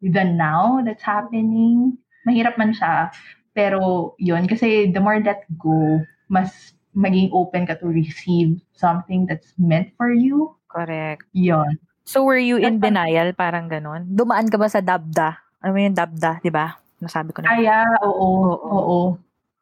the 0.00 0.22
now 0.24 0.80
that's 0.84 1.02
happening. 1.02 1.96
Mahirap 2.24 2.56
man 2.56 2.76
siya, 2.76 3.10
pero 3.52 4.12
yun, 4.20 4.44
kasi 4.46 4.92
the 4.92 5.00
more 5.00 5.18
let 5.18 5.42
go, 5.56 5.98
mas 6.28 6.76
maging 6.92 7.30
open 7.32 7.64
ka 7.64 7.74
to 7.78 7.88
receive 7.88 8.58
something 8.74 9.24
that's 9.24 9.54
meant 9.56 9.90
for 9.96 10.10
you. 10.12 10.52
Correct. 10.68 11.24
Yun. 11.32 11.78
So, 12.04 12.24
were 12.24 12.40
you 12.40 12.56
in 12.56 12.80
That's- 12.80 12.84
denial? 12.88 13.28
Parang 13.36 13.68
ganun? 13.68 14.08
Dumaan 14.08 14.48
ka 14.48 14.56
ba 14.56 14.68
sa 14.72 14.80
dabda? 14.80 15.36
Ano 15.60 15.76
mo 15.76 15.78
yung 15.84 15.92
dabda, 15.96 16.40
di 16.40 16.48
ba? 16.48 16.80
Nasabi 16.98 17.30
ko 17.30 17.42
na. 17.42 17.54
Kaya, 17.54 17.78
oo, 18.02 18.28
Oo. 18.50 18.66
oo. 18.68 18.98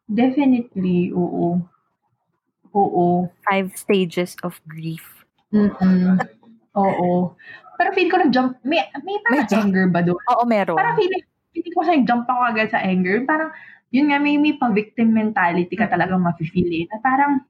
Definitely, 0.07 1.11
oo. 1.13 1.61
Oo. 2.73 3.29
Five 3.45 3.75
stages 3.75 4.37
of 4.45 4.57
grief. 4.65 5.05
Mm-mm. 5.53 6.21
Oo. 6.77 7.35
Pero 7.77 7.89
feel 7.93 8.09
ko 8.09 8.17
nag-jump, 8.21 8.57
may, 8.65 8.85
may 9.05 9.17
parang 9.21 9.37
May 9.37 9.49
jump. 9.49 9.65
anger 9.69 9.87
ba 9.93 10.01
doon? 10.01 10.21
Oo, 10.33 10.43
meron. 10.49 10.77
Parang 10.77 10.97
feeling, 10.97 11.25
feeling 11.53 11.75
ko 11.77 11.81
sa 11.85 11.93
jump 12.01 12.25
ako 12.25 12.41
agad 12.53 12.69
sa 12.73 12.81
anger. 12.81 13.25
Parang, 13.29 13.53
yun 13.93 14.09
nga, 14.09 14.19
may, 14.21 14.41
may 14.41 14.57
pa-victim 14.57 15.13
mentality 15.13 15.77
ka 15.77 15.89
talagang 15.89 16.25
mafe-feel 16.25 16.69
eh. 16.73 16.85
Na 16.89 17.01
parang, 17.05 17.45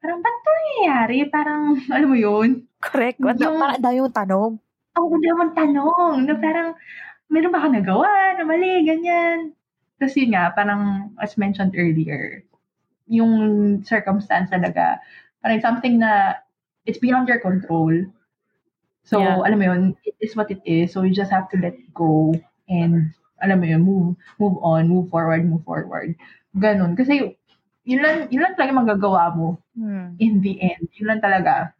parang, 0.00 0.20
ba't 0.20 0.34
ito 0.34 0.48
nangyayari? 0.52 1.18
Parang, 1.32 1.62
alam 1.94 2.08
mo 2.12 2.16
yun? 2.16 2.64
Correct. 2.80 3.16
Yung- 3.20 3.36
parang 3.40 3.56
ang 3.72 3.80
dami 3.80 3.96
yung 4.00 4.12
tanong. 4.12 4.52
Ang 4.94 5.04
oh, 5.10 5.18
naman 5.18 5.48
tanong, 5.56 6.14
na 6.22 6.34
parang, 6.38 6.68
meron 7.30 7.52
ba 7.54 7.64
ka 7.64 7.68
nagawa 7.72 8.36
na 8.38 8.44
mali, 8.44 8.84
ganyan. 8.84 9.52
Tapos 9.98 10.16
yun 10.18 10.34
nga, 10.34 10.50
parang, 10.52 11.14
as 11.22 11.38
mentioned 11.38 11.72
earlier, 11.78 12.42
yung 13.08 13.32
circumstance 13.84 14.50
talaga, 14.50 14.98
parang 15.40 15.60
something 15.62 15.98
na, 16.00 16.38
it's 16.84 17.00
beyond 17.00 17.28
your 17.28 17.40
control. 17.40 17.92
So, 19.04 19.20
Yeah. 19.20 19.40
alam 19.44 19.58
mo 19.60 19.64
yun, 19.68 19.82
it 20.04 20.16
is 20.20 20.36
what 20.36 20.48
it 20.52 20.60
is. 20.64 20.92
So, 20.92 21.04
you 21.04 21.12
just 21.12 21.32
have 21.32 21.48
to 21.52 21.56
let 21.60 21.76
go 21.96 22.32
and, 22.68 23.12
alam 23.40 23.60
mo 23.60 23.66
yun, 23.68 23.82
move, 23.84 24.16
move 24.40 24.56
on, 24.64 24.88
move 24.88 25.08
forward, 25.12 25.44
move 25.44 25.64
forward. 25.64 26.16
Ganun. 26.56 26.96
Kasi, 26.96 27.36
yun 27.84 28.00
lang, 28.00 28.28
yun 28.32 28.44
lang 28.44 28.56
talaga 28.56 28.72
magagawa 28.84 29.32
mo 29.36 29.48
Hmm. 29.76 30.16
in 30.20 30.40
the 30.40 30.56
end. 30.60 30.88
Yun 30.96 31.08
lang 31.16 31.20
talaga. 31.20 31.72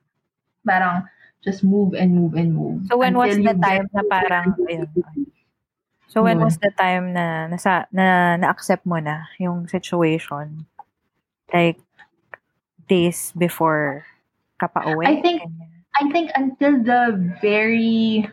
Parang, 0.64 1.08
just 1.44 1.60
move 1.64 1.92
and 1.92 2.16
move 2.16 2.36
and 2.40 2.56
move. 2.56 2.88
So, 2.88 2.96
when 2.96 3.16
was 3.16 3.36
the 3.36 3.52
time 3.60 3.88
na 3.92 4.04
parang, 4.08 4.56
ayun, 4.64 4.88
So, 6.14 6.22
when 6.22 6.38
Yun. 6.38 6.46
was 6.46 6.62
the 6.62 6.70
time 6.70 7.10
na, 7.10 7.50
nasa, 7.50 7.90
na, 7.90 8.38
na-accept 8.38 8.86
mo 8.86 9.02
na 9.02 9.26
yung 9.42 9.66
situation? 9.66 10.62
Like, 11.50 11.82
days 12.86 13.34
before 13.34 14.06
ka 14.62 14.70
pa 14.70 14.86
uwi? 14.86 15.10
I 15.10 15.18
think-. 15.18 15.42
I 15.94 16.10
think 16.10 16.30
until 16.34 16.82
the 16.82 17.18
very 17.38 18.26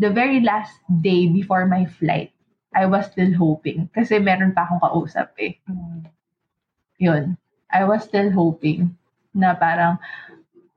the 0.00 0.08
very 0.08 0.40
last 0.40 0.72
day 1.04 1.28
before 1.28 1.68
my 1.68 1.84
flight, 1.84 2.32
I 2.72 2.88
was 2.88 3.12
still 3.12 3.32
hoping. 3.36 3.92
Kasi 3.92 4.20
meron 4.20 4.56
pa 4.56 4.64
akong 4.64 4.80
kausap 4.80 5.36
eh. 5.36 5.60
Hmm. 5.68 6.08
Yun. 6.96 7.36
I 7.68 7.84
was 7.84 8.08
still 8.08 8.32
hoping 8.32 8.96
na 9.36 9.52
parang 9.52 10.00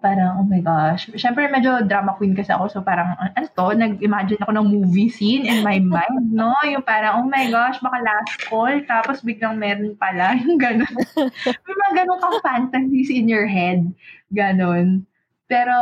parang, 0.03 0.43
oh 0.43 0.48
my 0.48 0.60
gosh. 0.60 1.07
Siyempre, 1.15 1.48
medyo 1.48 1.79
drama 1.88 2.19
queen 2.19 2.36
kasi 2.36 2.51
ako. 2.51 2.67
So, 2.67 2.79
parang, 2.83 3.15
ano 3.15 3.48
to? 3.48 3.72
Nag-imagine 3.72 4.43
ako 4.43 4.51
ng 4.51 4.67
movie 4.67 5.07
scene 5.07 5.48
in 5.48 5.63
my 5.63 5.79
mind, 5.79 6.27
no? 6.36 6.51
Yung 6.67 6.83
parang, 6.83 7.24
oh 7.24 7.27
my 7.31 7.48
gosh, 7.48 7.79
baka 7.79 8.03
last 8.03 8.36
call. 8.51 8.75
Tapos, 8.83 9.24
biglang 9.24 9.55
meron 9.55 9.95
pala. 9.95 10.36
Yung 10.43 10.60
ganun. 10.60 10.91
May 11.39 11.75
mga 11.79 11.93
ganun 12.03 12.19
kang 12.19 12.39
fantasies 12.43 13.07
in 13.07 13.31
your 13.31 13.48
head. 13.48 13.88
Ganon. 14.36 15.07
Pero, 15.48 15.75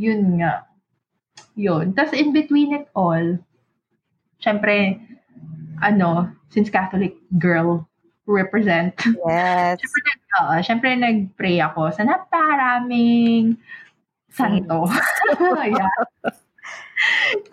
yun 0.00 0.40
nga. 0.40 0.64
Yun. 1.52 1.92
Tapos, 1.92 2.16
in 2.16 2.32
between 2.32 2.72
it 2.72 2.88
all, 2.96 3.36
syempre, 4.40 4.96
ano, 5.84 6.32
since 6.48 6.72
Catholic 6.72 7.20
girl 7.36 7.84
represent, 8.24 8.96
Yes. 9.28 9.80
syempre, 9.80 10.00
nag, 10.04 10.20
oo, 10.40 10.54
syempre 10.64 10.88
nag-pray 10.96 11.56
ako 11.60 11.92
sa 11.92 12.02
napakaraming 12.08 13.60
santo. 14.32 14.88
yeah. 15.68 15.92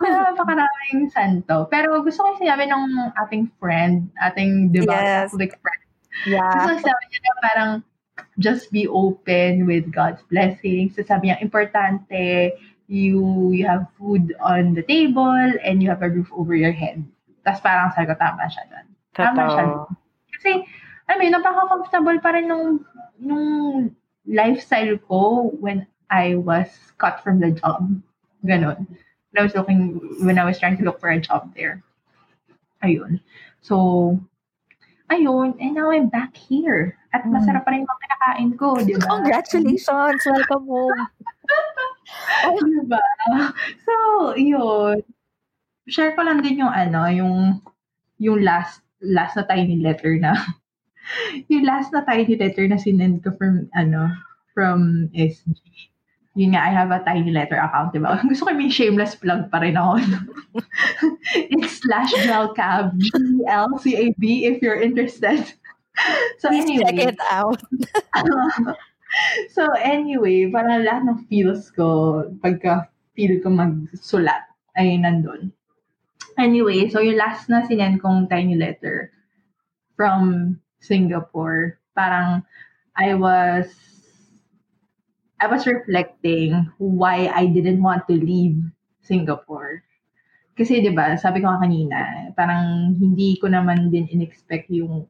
Napakaraming 0.00 1.12
santo. 1.12 1.68
Pero 1.68 2.00
gusto 2.00 2.24
ko 2.24 2.28
sinabi 2.40 2.66
ng 2.68 3.12
ating 3.20 3.52
friend, 3.60 4.08
ating 4.24 4.72
devout 4.72 4.96
Yes. 4.96 5.28
Catholic 5.30 5.52
friend, 5.60 5.82
Yeah. 6.28 6.48
gusto 6.56 6.68
ko 6.68 6.76
sinabi 6.88 7.04
niya 7.08 7.20
na 7.20 7.34
parang 7.44 7.70
just 8.40 8.72
be 8.72 8.88
open 8.88 9.64
with 9.68 9.88
God's 9.92 10.20
blessings. 10.28 10.96
So 10.96 11.04
sabi 11.04 11.28
niya, 11.28 11.40
importante, 11.40 12.52
you 12.88 13.52
you 13.52 13.64
have 13.64 13.88
food 13.96 14.36
on 14.40 14.76
the 14.76 14.84
table 14.84 15.32
and 15.64 15.80
you 15.80 15.88
have 15.88 16.04
a 16.04 16.12
roof 16.12 16.28
over 16.32 16.52
your 16.52 16.72
head. 16.72 17.00
Tapos 17.44 17.60
parang 17.64 17.92
sabi 17.96 18.12
ko, 18.12 18.16
tama 18.20 18.44
siya 18.48 18.64
doon. 18.68 18.86
Tama 19.16 19.42
siya. 19.52 19.64
Totoo. 19.64 20.01
Kasi, 20.42 20.66
alam 21.06 21.16
mo 21.18 21.22
yun, 21.22 21.34
napaka-comfortable 21.38 22.18
pa 22.18 22.34
rin 22.34 22.50
nung, 22.50 22.82
nung 23.22 23.94
lifestyle 24.26 24.98
ko 25.06 25.54
when 25.62 25.86
I 26.10 26.34
was 26.34 26.66
cut 26.98 27.22
from 27.22 27.38
the 27.38 27.54
job. 27.54 27.86
Ganon. 28.42 28.90
When 29.30 29.38
I 29.38 29.46
was 29.46 29.54
looking, 29.54 30.02
when 30.26 30.42
I 30.42 30.44
was 30.44 30.58
trying 30.58 30.74
to 30.82 30.84
look 30.84 30.98
for 30.98 31.14
a 31.14 31.22
job 31.22 31.54
there. 31.54 31.78
Ayun. 32.82 33.22
So, 33.62 34.18
ayun. 35.14 35.54
And 35.62 35.78
now 35.78 35.94
I'm 35.94 36.10
back 36.10 36.34
here. 36.34 36.98
At 37.14 37.22
Mm. 37.22 37.38
masarap 37.38 37.62
pa 37.62 37.70
rin 37.70 37.86
mga 37.86 38.02
kinakain 38.02 38.50
ko, 38.58 38.74
di 38.82 38.98
ba? 38.98 39.06
Congratulations! 39.22 40.26
Welcome 40.26 40.66
home. 40.66 41.00
diba? 42.66 43.02
So, 43.86 43.94
yun. 44.34 45.06
Share 45.86 46.18
ko 46.18 46.26
lang 46.26 46.42
din 46.42 46.66
yung 46.66 46.74
ano, 46.74 47.06
yung 47.06 47.62
yung 48.18 48.42
last 48.42 48.82
last 49.02 49.34
na 49.34 49.44
tiny 49.44 49.82
letter 49.82 50.16
na 50.18 50.34
yung 51.50 51.66
last 51.66 51.90
na 51.90 52.06
tiny 52.06 52.38
letter 52.38 52.66
na 52.70 52.78
sinend 52.78 53.22
ko 53.22 53.34
from 53.34 53.66
ano 53.74 54.10
from 54.54 55.10
SG. 55.12 55.90
yun 56.32 56.56
nga, 56.56 56.64
I 56.64 56.72
have 56.72 56.88
a 56.88 57.04
tiny 57.04 57.28
letter 57.28 57.60
account, 57.60 57.92
diba? 57.92 58.16
Gusto 58.28 58.48
ko 58.48 58.56
may 58.56 58.72
shameless 58.72 59.16
plug 59.16 59.52
pa 59.52 59.60
rin 59.60 59.76
ako. 59.76 60.00
It's 61.52 61.84
slash 61.84 62.12
gelcab, 62.24 62.96
G-L-C-A-B, 62.96 64.24
if 64.48 64.64
you're 64.64 64.80
interested. 64.80 65.44
So 66.40 66.48
Please 66.48 66.64
anyway, 66.64 66.84
check 66.88 66.98
it 67.12 67.20
out. 67.28 67.60
so 69.52 69.68
anyway, 69.76 70.48
parang 70.48 70.88
lahat 70.88 71.02
ng 71.04 71.28
feels 71.28 71.68
ko, 71.68 72.24
pagka 72.40 72.88
feel 73.12 73.36
ko 73.44 73.52
magsulat, 73.52 74.48
ay 74.72 74.96
nandun. 74.96 75.52
Anyway, 76.38 76.88
so 76.88 77.00
yung 77.00 77.16
last 77.16 77.48
na 77.48 77.64
sinend 77.66 78.00
kong 78.00 78.28
tiny 78.28 78.56
letter 78.56 79.12
from 79.96 80.58
Singapore, 80.80 81.78
parang 81.96 82.42
I 82.96 83.14
was 83.14 83.68
I 85.40 85.46
was 85.46 85.66
reflecting 85.66 86.70
why 86.78 87.28
I 87.28 87.46
didn't 87.46 87.82
want 87.82 88.06
to 88.08 88.14
leave 88.14 88.62
Singapore. 89.02 89.82
Kasi 90.58 90.80
'di 90.84 90.92
ba, 90.92 91.16
sabi 91.16 91.40
ko 91.42 91.48
kanina, 91.58 92.30
parang 92.36 92.94
hindi 93.00 93.40
ko 93.40 93.48
naman 93.48 93.88
din 93.90 94.06
inexpect 94.12 94.68
yung 94.70 95.08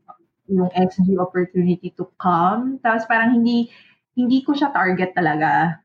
yung 0.48 0.70
SG 0.74 1.18
opportunity 1.18 1.90
to 1.98 2.06
come. 2.22 2.78
Tapos 2.82 3.04
parang 3.10 3.34
hindi 3.42 3.68
hindi 4.14 4.40
ko 4.46 4.54
siya 4.54 4.70
target 4.72 5.12
talaga. 5.18 5.81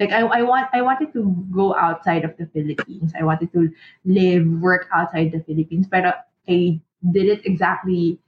Like 0.00 0.10
I 0.10 0.26
I 0.26 0.42
want 0.42 0.66
I 0.74 0.82
wanted 0.82 1.14
to 1.14 1.22
go 1.54 1.74
outside 1.74 2.26
of 2.26 2.34
the 2.36 2.50
Philippines. 2.50 3.14
I 3.14 3.22
wanted 3.22 3.54
to 3.54 3.70
live, 4.04 4.42
work 4.58 4.90
outside 4.90 5.30
the 5.30 5.42
Philippines. 5.46 5.86
Pero 5.86 6.10
I 6.50 6.82
did 7.00 7.26
it 7.30 7.46
exactly 7.46 8.18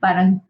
parang 0.00 0.40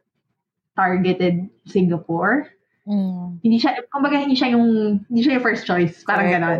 targeted 0.78 1.50
Singapore. 1.66 2.48
Mm. 2.86 3.42
Hindi 3.42 3.56
siya, 3.60 3.76
kumbaga 3.92 4.16
hindi 4.16 4.38
siya 4.38 4.54
yung, 4.56 5.00
hindi 5.10 5.20
siya 5.20 5.36
yung 5.36 5.44
first 5.44 5.66
choice. 5.66 6.00
Parang 6.06 6.30
okay. 6.30 6.34
ganon. 6.38 6.58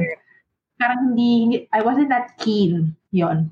Parang 0.76 1.00
hindi, 1.12 1.64
I 1.72 1.80
wasn't 1.80 2.10
that 2.10 2.36
keen 2.42 2.96
yon 3.14 3.48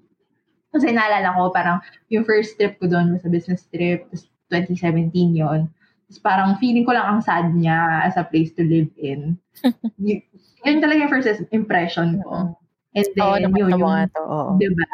Kasi 0.74 0.92
naalala 0.92 1.32
ko, 1.32 1.48
parang 1.48 1.80
yung 2.12 2.28
first 2.28 2.60
trip 2.60 2.76
ko 2.76 2.90
doon 2.90 3.16
was 3.16 3.24
a 3.24 3.32
business 3.32 3.64
trip, 3.72 4.04
2017 4.52 5.12
yon 5.32 5.72
Tapos 6.08 6.20
parang 6.24 6.56
feeling 6.56 6.88
ko 6.88 6.96
lang 6.96 7.04
ang 7.04 7.20
sad 7.20 7.52
niya 7.52 8.08
as 8.08 8.16
a 8.16 8.24
place 8.24 8.48
to 8.56 8.64
live 8.64 8.88
in. 8.96 9.36
y- 10.00 10.24
yun 10.64 10.80
talaga 10.80 11.04
yung 11.04 11.12
first 11.12 11.44
impression 11.52 12.24
ko. 12.24 12.56
And 12.96 13.06
then, 13.12 13.28
oh, 13.28 13.36
yun, 13.36 13.52
yung, 13.76 14.08
to, 14.16 14.22
oh. 14.24 14.56
diba? 14.56 14.88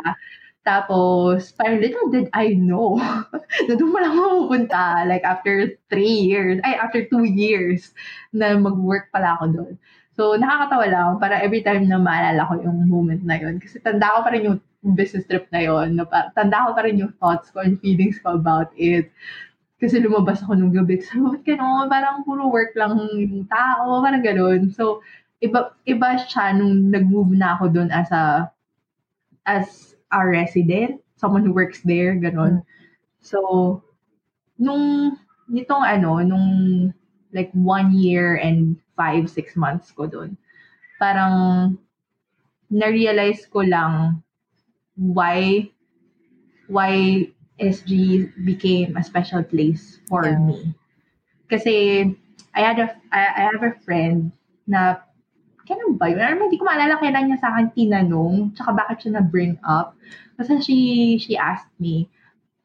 Tapos, 0.66 1.54
parang 1.54 1.78
little 1.78 2.10
did 2.10 2.26
I 2.34 2.58
know 2.58 2.98
na 3.70 3.78
doon 3.78 3.94
lang 3.94 4.18
mapupunta. 4.18 5.06
Like, 5.06 5.22
after 5.22 5.78
three 5.86 6.26
years, 6.26 6.58
ay, 6.66 6.74
after 6.74 7.06
two 7.06 7.22
years 7.22 7.94
na 8.34 8.58
mag-work 8.58 9.12
pala 9.14 9.38
ako 9.38 9.44
doon. 9.54 9.72
So, 10.18 10.34
nakakatawa 10.34 10.86
lang. 10.90 11.10
Para 11.22 11.38
every 11.38 11.62
time 11.62 11.86
na 11.86 12.02
maalala 12.02 12.48
ko 12.48 12.58
yung 12.58 12.90
moment 12.90 13.22
na 13.22 13.38
yun. 13.38 13.62
Kasi 13.62 13.78
tanda 13.78 14.18
ko 14.18 14.26
pa 14.26 14.34
rin 14.34 14.50
yung 14.50 14.58
business 14.98 15.28
trip 15.30 15.46
na 15.54 15.62
yun. 15.62 15.94
Na 15.94 16.08
tanda 16.34 16.66
ko 16.66 16.70
pa 16.74 16.82
rin 16.82 16.98
yung 16.98 17.14
thoughts 17.22 17.54
ko 17.54 17.62
and 17.62 17.78
feelings 17.78 18.18
ko 18.18 18.34
about 18.34 18.74
it. 18.74 19.12
Kasi 19.82 19.98
lumabas 19.98 20.40
ako 20.40 20.54
nung 20.54 20.72
gabi. 20.72 21.02
So, 21.02 21.18
bakit 21.26 21.56
gano'n? 21.56 21.90
Parang 21.90 22.22
puro 22.22 22.46
work 22.48 22.72
lang 22.78 22.94
yung 23.18 23.44
tao. 23.50 24.00
Parang 24.00 24.22
gano'n. 24.22 24.70
So, 24.70 25.02
iba, 25.42 25.74
iba 25.84 26.08
siya 26.16 26.54
nung 26.54 26.94
nag-move 26.94 27.34
na 27.34 27.58
ako 27.58 27.74
doon 27.74 27.90
as 27.90 28.08
a 28.14 28.48
as 29.44 29.94
a 30.08 30.24
resident, 30.24 31.02
someone 31.20 31.44
who 31.44 31.52
works 31.52 31.84
there, 31.84 32.16
ganon. 32.16 32.62
Mm. 32.62 32.66
So, 33.20 33.38
nung, 34.56 35.16
nitong 35.50 35.84
ano, 35.84 36.22
nung 36.24 36.48
like 37.34 37.50
one 37.52 37.92
year 37.92 38.36
and 38.40 38.78
five, 38.96 39.28
six 39.28 39.56
months 39.58 39.92
ko 39.92 40.06
doon, 40.06 40.38
parang 40.96 41.76
na-realize 42.70 43.44
ko 43.52 43.60
lang 43.60 44.22
why 44.96 45.68
why 46.70 47.26
SG 47.60 48.32
became 48.44 48.96
a 48.96 49.02
special 49.04 49.42
place 49.42 49.98
for 50.08 50.26
yeah. 50.26 50.38
me. 50.38 50.74
Kasi 51.46 52.08
I 52.54 52.60
had 52.60 52.78
a 52.78 52.88
I, 53.14 53.22
I 53.22 53.42
have 53.54 53.62
a 53.62 53.78
friend 53.82 54.32
na 54.66 55.04
kailan 55.64 55.96
ba 55.96 56.12
yun? 56.12 56.20
Alam 56.20 56.44
hindi 56.46 56.60
ko 56.60 56.68
maalala 56.68 57.00
kailan 57.00 57.24
niya 57.28 57.40
sa 57.40 57.56
akin 57.56 57.72
tinanong, 57.72 58.52
tsaka 58.52 58.70
bakit 58.76 58.96
siya 59.04 59.20
na-bring 59.20 59.56
up. 59.64 59.96
Kasi 60.36 60.60
she, 60.60 60.78
she 61.18 61.34
asked 61.40 61.72
me, 61.80 62.08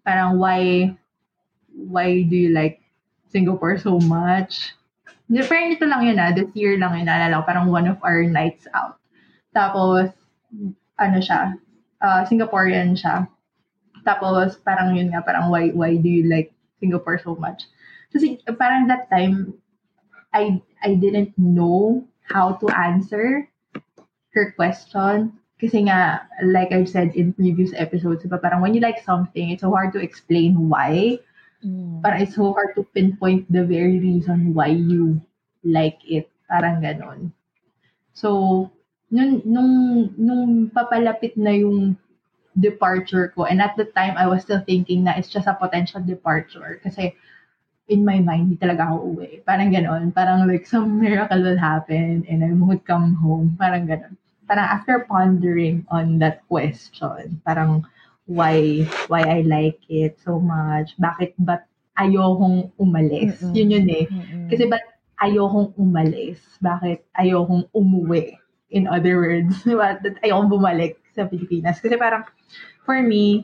parang 0.03 0.37
why, 0.37 0.91
why 1.71 2.23
do 2.27 2.35
you 2.35 2.51
like 2.51 2.83
Singapore 3.31 3.79
so 3.79 3.97
much? 4.03 4.75
Pero 5.29 5.69
ito 5.69 5.85
lang 5.85 6.03
yun 6.03 6.17
ah, 6.19 6.33
this 6.33 6.49
year 6.57 6.75
lang 6.75 6.97
yun, 6.99 7.07
naalala 7.07 7.39
ko, 7.39 7.47
parang 7.47 7.67
one 7.71 7.87
of 7.87 8.01
our 8.03 8.25
nights 8.27 8.67
out. 8.75 8.99
Tapos, 9.55 10.11
ano 10.99 11.17
siya, 11.21 11.55
uh, 12.03 12.21
Singaporean 12.27 12.97
siya. 12.97 13.29
Tapos, 14.03 14.57
parang 14.61 14.95
yun 14.95 15.11
nga, 15.11 15.21
parang 15.21 15.51
why, 15.51 15.69
why 15.71 15.95
do 15.95 16.09
you 16.09 16.27
like 16.29 16.51
Singapore 16.79 17.19
so 17.19 17.35
much? 17.35 17.67
Kasi 18.09 18.41
parang 18.57 18.89
that 18.89 19.09
time, 19.13 19.53
I 20.33 20.61
I 20.81 20.95
didn't 20.97 21.33
know 21.37 22.05
how 22.29 22.57
to 22.61 22.67
answer 22.73 23.49
her 24.33 24.45
question. 24.53 25.33
Kasi 25.59 25.91
nga, 25.91 26.23
like 26.45 26.71
I've 26.71 26.87
said 26.87 27.11
in 27.19 27.35
previous 27.35 27.75
episodes, 27.75 28.23
diba, 28.23 28.39
parang 28.39 28.63
when 28.63 28.71
you 28.71 28.79
like 28.79 29.03
something, 29.03 29.51
it's 29.51 29.65
so 29.65 29.75
hard 29.75 29.91
to 29.91 29.99
explain 29.99 30.71
why. 30.71 31.19
Mm. 31.59 31.99
Parang 31.99 32.23
it's 32.23 32.39
so 32.39 32.55
hard 32.55 32.71
to 32.79 32.87
pinpoint 32.95 33.43
the 33.51 33.67
very 33.67 33.99
reason 33.99 34.55
why 34.55 34.71
you 34.71 35.19
like 35.67 35.99
it. 36.07 36.31
Parang 36.47 36.79
ganon. 36.79 37.35
So, 38.15 38.71
nung, 39.11 39.43
nung, 39.43 39.73
nung 40.15 40.71
papalapit 40.71 41.35
na 41.35 41.51
yung 41.51 41.99
departure 42.57 43.33
ko, 43.35 43.45
and 43.45 43.61
at 43.61 43.77
the 43.77 43.85
time, 43.93 44.17
I 44.17 44.25
was 44.25 44.41
still 44.41 44.63
thinking 44.63 45.03
na 45.03 45.13
it's 45.17 45.29
just 45.29 45.47
a 45.47 45.53
potential 45.53 46.01
departure. 46.01 46.79
Kasi, 46.81 47.13
in 47.89 48.05
my 48.05 48.21
mind, 48.21 48.53
hindi 48.53 48.57
talaga 48.61 48.93
ako 48.93 49.17
uwi. 49.17 49.41
Parang 49.43 49.73
ganon. 49.73 50.13
Parang 50.13 50.45
like 50.45 50.69
some 50.69 51.01
miracle 51.01 51.41
will 51.41 51.57
happen 51.57 52.23
and 52.29 52.45
I 52.45 52.53
would 52.53 52.85
come 52.85 53.17
home. 53.17 53.57
Parang 53.57 53.89
ganon. 53.89 54.13
Parang 54.45 54.65
after 54.69 55.05
pondering 55.09 55.85
on 55.89 56.21
that 56.21 56.45
question, 56.49 57.41
parang 57.45 57.85
why 58.29 58.85
why 59.09 59.25
I 59.25 59.41
like 59.41 59.81
it 59.89 60.21
so 60.21 60.37
much, 60.37 60.93
bakit 61.01 61.33
ba't 61.41 61.65
ayokong 61.97 62.69
umalis? 62.77 63.41
Mm-mm. 63.41 63.53
Yun 63.57 63.73
yun 63.73 63.87
eh. 63.89 64.05
Mm-mm. 64.05 64.47
Kasi 64.53 64.69
ba't 64.69 64.85
ayokong 65.21 65.73
umalis? 65.81 66.37
Bakit 66.61 67.09
ayokong 67.17 67.69
umuwi? 67.73 68.37
In 68.69 68.85
other 68.85 69.17
words, 69.17 69.53
diba? 69.65 69.97
ayokong 70.21 70.49
bumalik 70.53 71.01
sa 71.19 71.27
Pilipinas. 71.27 71.83
Kasi 71.83 71.99
parang, 71.99 72.23
for 72.87 72.95
me, 73.03 73.43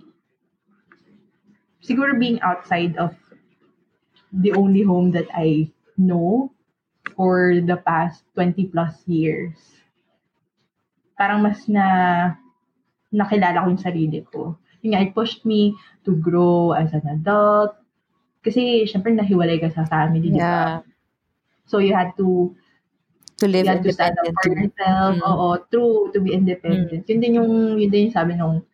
siguro 1.83 2.15
being 2.15 2.39
outside 2.39 2.95
of 2.95 3.11
the 4.31 4.55
only 4.55 4.87
home 4.87 5.11
that 5.11 5.27
I 5.35 5.67
know 5.99 6.55
for 7.19 7.59
the 7.59 7.75
past 7.75 8.23
20 8.35 8.71
plus 8.71 8.95
years. 9.07 9.55
Parang 11.19 11.43
mas 11.43 11.67
na 11.67 11.85
nakilala 13.11 13.63
ko 13.63 13.67
yung 13.71 13.83
sarili 13.83 14.19
ko. 14.27 14.59
Yung 14.83 14.95
nga, 14.95 15.03
it 15.03 15.15
pushed 15.15 15.47
me 15.47 15.75
to 16.03 16.15
grow 16.19 16.75
as 16.75 16.91
an 16.91 17.07
adult. 17.07 17.75
Kasi, 18.43 18.83
syempre, 18.85 19.15
nahiwalay 19.15 19.57
ka 19.57 19.71
sa 19.71 19.87
family, 19.87 20.29
di 20.29 20.37
ba? 20.37 20.83
So, 21.65 21.79
you 21.79 21.95
had 21.95 22.13
to 22.19 22.53
to 23.45 23.51
live 23.53 23.69
you 23.69 23.71
had 23.71 23.85
to 23.85 23.93
stand 23.93 24.17
up 24.17 24.33
for 24.41 24.49
yourself. 24.49 25.13
Mm. 25.13 25.21
Oo, 25.21 25.47
true, 25.69 26.09
to 26.11 26.17
be 26.17 26.33
independent. 26.33 27.05
Mm. 27.05 27.09
Yun 27.13 27.19
din 27.21 27.33
yung, 27.37 27.51
yun 27.77 27.89
din 27.93 28.09
yung 28.09 28.17
sabi 28.17 28.33
nung 28.33 28.65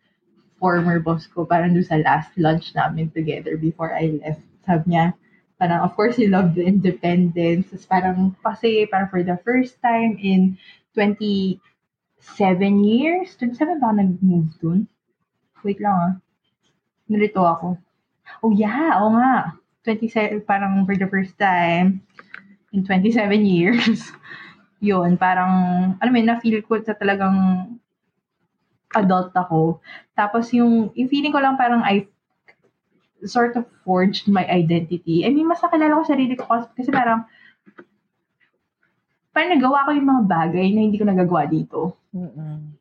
former 0.56 1.02
boss 1.02 1.28
ko, 1.28 1.44
parang 1.44 1.76
doon 1.76 1.84
sa 1.84 2.00
last 2.00 2.32
lunch 2.40 2.70
namin 2.72 3.12
together 3.12 3.58
before 3.60 3.92
I 3.92 4.16
left. 4.22 4.40
Sabi 4.64 4.94
niya, 4.94 5.12
parang 5.58 5.82
of 5.82 5.94
course 5.98 6.14
he 6.14 6.30
loved 6.30 6.54
the 6.54 6.62
independence. 6.62 7.70
Tapos 7.70 7.86
parang 7.90 8.18
kasi 8.42 8.86
parang 8.86 9.10
for 9.10 9.26
the 9.26 9.38
first 9.42 9.78
time 9.82 10.14
in 10.22 10.58
27 10.94 11.58
years, 12.82 13.34
27 13.38 13.82
ba 13.82 13.90
nag-move 13.90 14.54
dun? 14.62 14.86
Wait 15.66 15.82
lang 15.82 15.94
ah. 15.94 16.14
Nalito 17.10 17.42
ako. 17.42 17.78
Oh 18.42 18.54
yeah, 18.54 19.02
oo 19.02 19.18
nga. 19.18 19.58
27, 19.82 20.46
parang 20.46 20.86
for 20.86 20.94
the 20.94 21.10
first 21.10 21.34
time 21.38 22.06
in 22.70 22.86
27 22.86 23.18
years. 23.42 24.14
yun, 24.82 25.14
parang, 25.14 25.54
alam 26.02 26.10
mo 26.10 26.18
na-feel 26.18 26.58
ko 26.66 26.74
sa 26.82 26.98
talagang 26.98 27.70
adult 28.90 29.30
ako. 29.30 29.78
Tapos 30.18 30.50
yung, 30.50 30.90
yung 30.98 31.06
feeling 31.06 31.30
ko 31.30 31.38
lang 31.38 31.54
parang 31.54 31.86
I 31.86 32.10
sort 33.22 33.54
of 33.54 33.70
forged 33.86 34.26
my 34.26 34.42
identity. 34.50 35.22
I 35.22 35.30
mean, 35.30 35.46
mas 35.46 35.62
nakilala 35.62 35.94
ko 35.94 36.02
sarili 36.02 36.34
ko 36.34 36.50
kasi, 36.50 36.66
kasi 36.74 36.90
parang, 36.90 37.22
parang 39.30 39.54
nagawa 39.54 39.86
ko 39.86 39.90
yung 39.94 40.10
mga 40.10 40.24
bagay 40.26 40.66
na 40.74 40.80
hindi 40.82 40.98
ko 40.98 41.06
nagagawa 41.06 41.46
dito. 41.46 41.94
Mm-mm. 42.10 42.74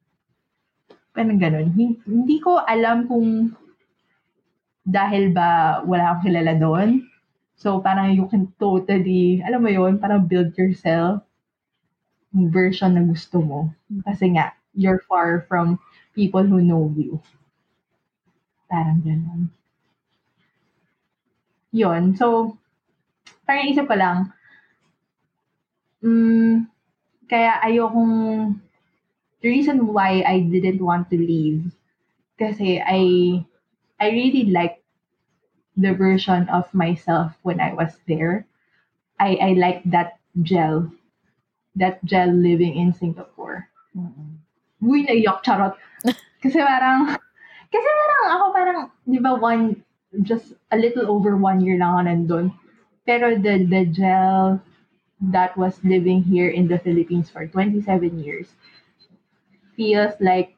Parang 1.14 1.38
ganun. 1.38 1.70
Hindi, 1.70 2.02
hindi 2.10 2.38
ko 2.42 2.58
alam 2.58 3.06
kung 3.06 3.54
dahil 4.82 5.30
ba 5.30 5.80
wala 5.86 6.18
akong 6.18 6.26
kilala 6.26 6.58
doon. 6.58 7.06
So, 7.62 7.78
parang 7.78 8.18
you 8.18 8.26
can 8.26 8.50
totally, 8.58 9.38
alam 9.46 9.62
mo 9.62 9.70
yun, 9.70 10.02
parang 10.02 10.26
build 10.26 10.58
yourself 10.58 11.22
version 12.34 12.96
na 12.96 13.04
gusto 13.04 13.42
mo. 13.42 13.60
Kasi 14.08 14.36
nga, 14.36 14.56
you're 14.74 15.04
far 15.08 15.46
from 15.48 15.80
people 16.16 16.44
who 16.44 16.64
know 16.64 16.92
you. 16.96 17.20
Parang 18.72 19.04
ganun. 19.04 19.52
Yun. 21.72 22.16
So, 22.16 22.58
parang 23.48 23.68
isip 23.72 23.88
ko 23.88 23.96
lang, 23.96 24.32
mm, 26.04 26.68
kaya 27.28 27.60
ayokong, 27.64 28.56
the 29.42 29.48
reason 29.50 29.92
why 29.92 30.24
I 30.28 30.44
didn't 30.44 30.84
want 30.84 31.10
to 31.12 31.18
leave, 31.18 31.72
kasi 32.40 32.80
I, 32.80 33.44
I 34.00 34.08
really 34.12 34.52
like 34.52 34.84
the 35.78 35.94
version 35.94 36.50
of 36.50 36.68
myself 36.74 37.32
when 37.44 37.60
I 37.60 37.74
was 37.74 37.96
there. 38.08 38.46
I, 39.20 39.38
I 39.40 39.50
like 39.54 39.84
that 39.92 40.20
gel. 40.42 40.92
That 41.76 42.04
gel 42.04 42.32
living 42.32 42.76
in 42.76 42.94
Singapore. 42.94 43.70
Mm-mm. 43.96 44.42
Uy, 44.82 45.06
naiyak, 45.08 45.44
charot. 45.44 45.78
Kasi 46.44 46.58
parang, 46.58 47.06
kasi 47.70 47.88
parang 47.88 48.24
ako 48.34 48.46
parang, 48.52 48.80
di 49.06 49.20
ba, 49.22 49.38
one, 49.38 49.78
just 50.26 50.58
a 50.74 50.78
little 50.78 51.06
over 51.08 51.38
one 51.38 51.62
year 51.62 51.78
lang 51.78 51.94
ako 51.94 52.02
nandun. 52.04 52.46
Pero 53.06 53.38
the, 53.38 53.62
the 53.70 53.86
gel 53.86 54.60
that 55.22 55.56
was 55.56 55.78
living 55.86 56.26
here 56.26 56.50
in 56.50 56.68
the 56.68 56.82
Philippines 56.82 57.30
for 57.30 57.46
27 57.46 57.86
years 58.20 58.50
feels 59.78 60.18
like 60.20 60.58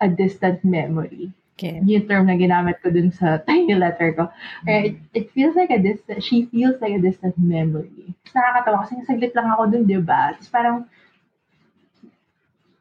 a 0.00 0.08
distant 0.08 0.64
memory. 0.64 1.34
Okay. 1.62 1.78
Yung 1.86 2.10
term 2.10 2.26
na 2.26 2.34
ginamit 2.34 2.82
ko 2.82 2.90
dun 2.90 3.14
sa 3.14 3.38
tiny 3.46 3.78
letter 3.78 4.10
ko. 4.18 4.26
Kaya 4.66 4.90
it, 4.90 4.96
it 5.14 5.26
feels 5.30 5.54
like 5.54 5.70
a 5.70 5.78
distant, 5.78 6.18
she 6.18 6.50
feels 6.50 6.82
like 6.82 6.90
a 6.90 6.98
distant 6.98 7.38
memory. 7.38 8.10
Tapos 8.26 8.34
nakakatawa 8.34 8.76
kasi 8.82 8.98
saglit 9.06 9.30
lang 9.30 9.46
ako 9.46 9.62
dun, 9.70 9.86
di 9.86 9.94
ba? 10.02 10.34
Tapos 10.34 10.50
parang, 10.50 10.76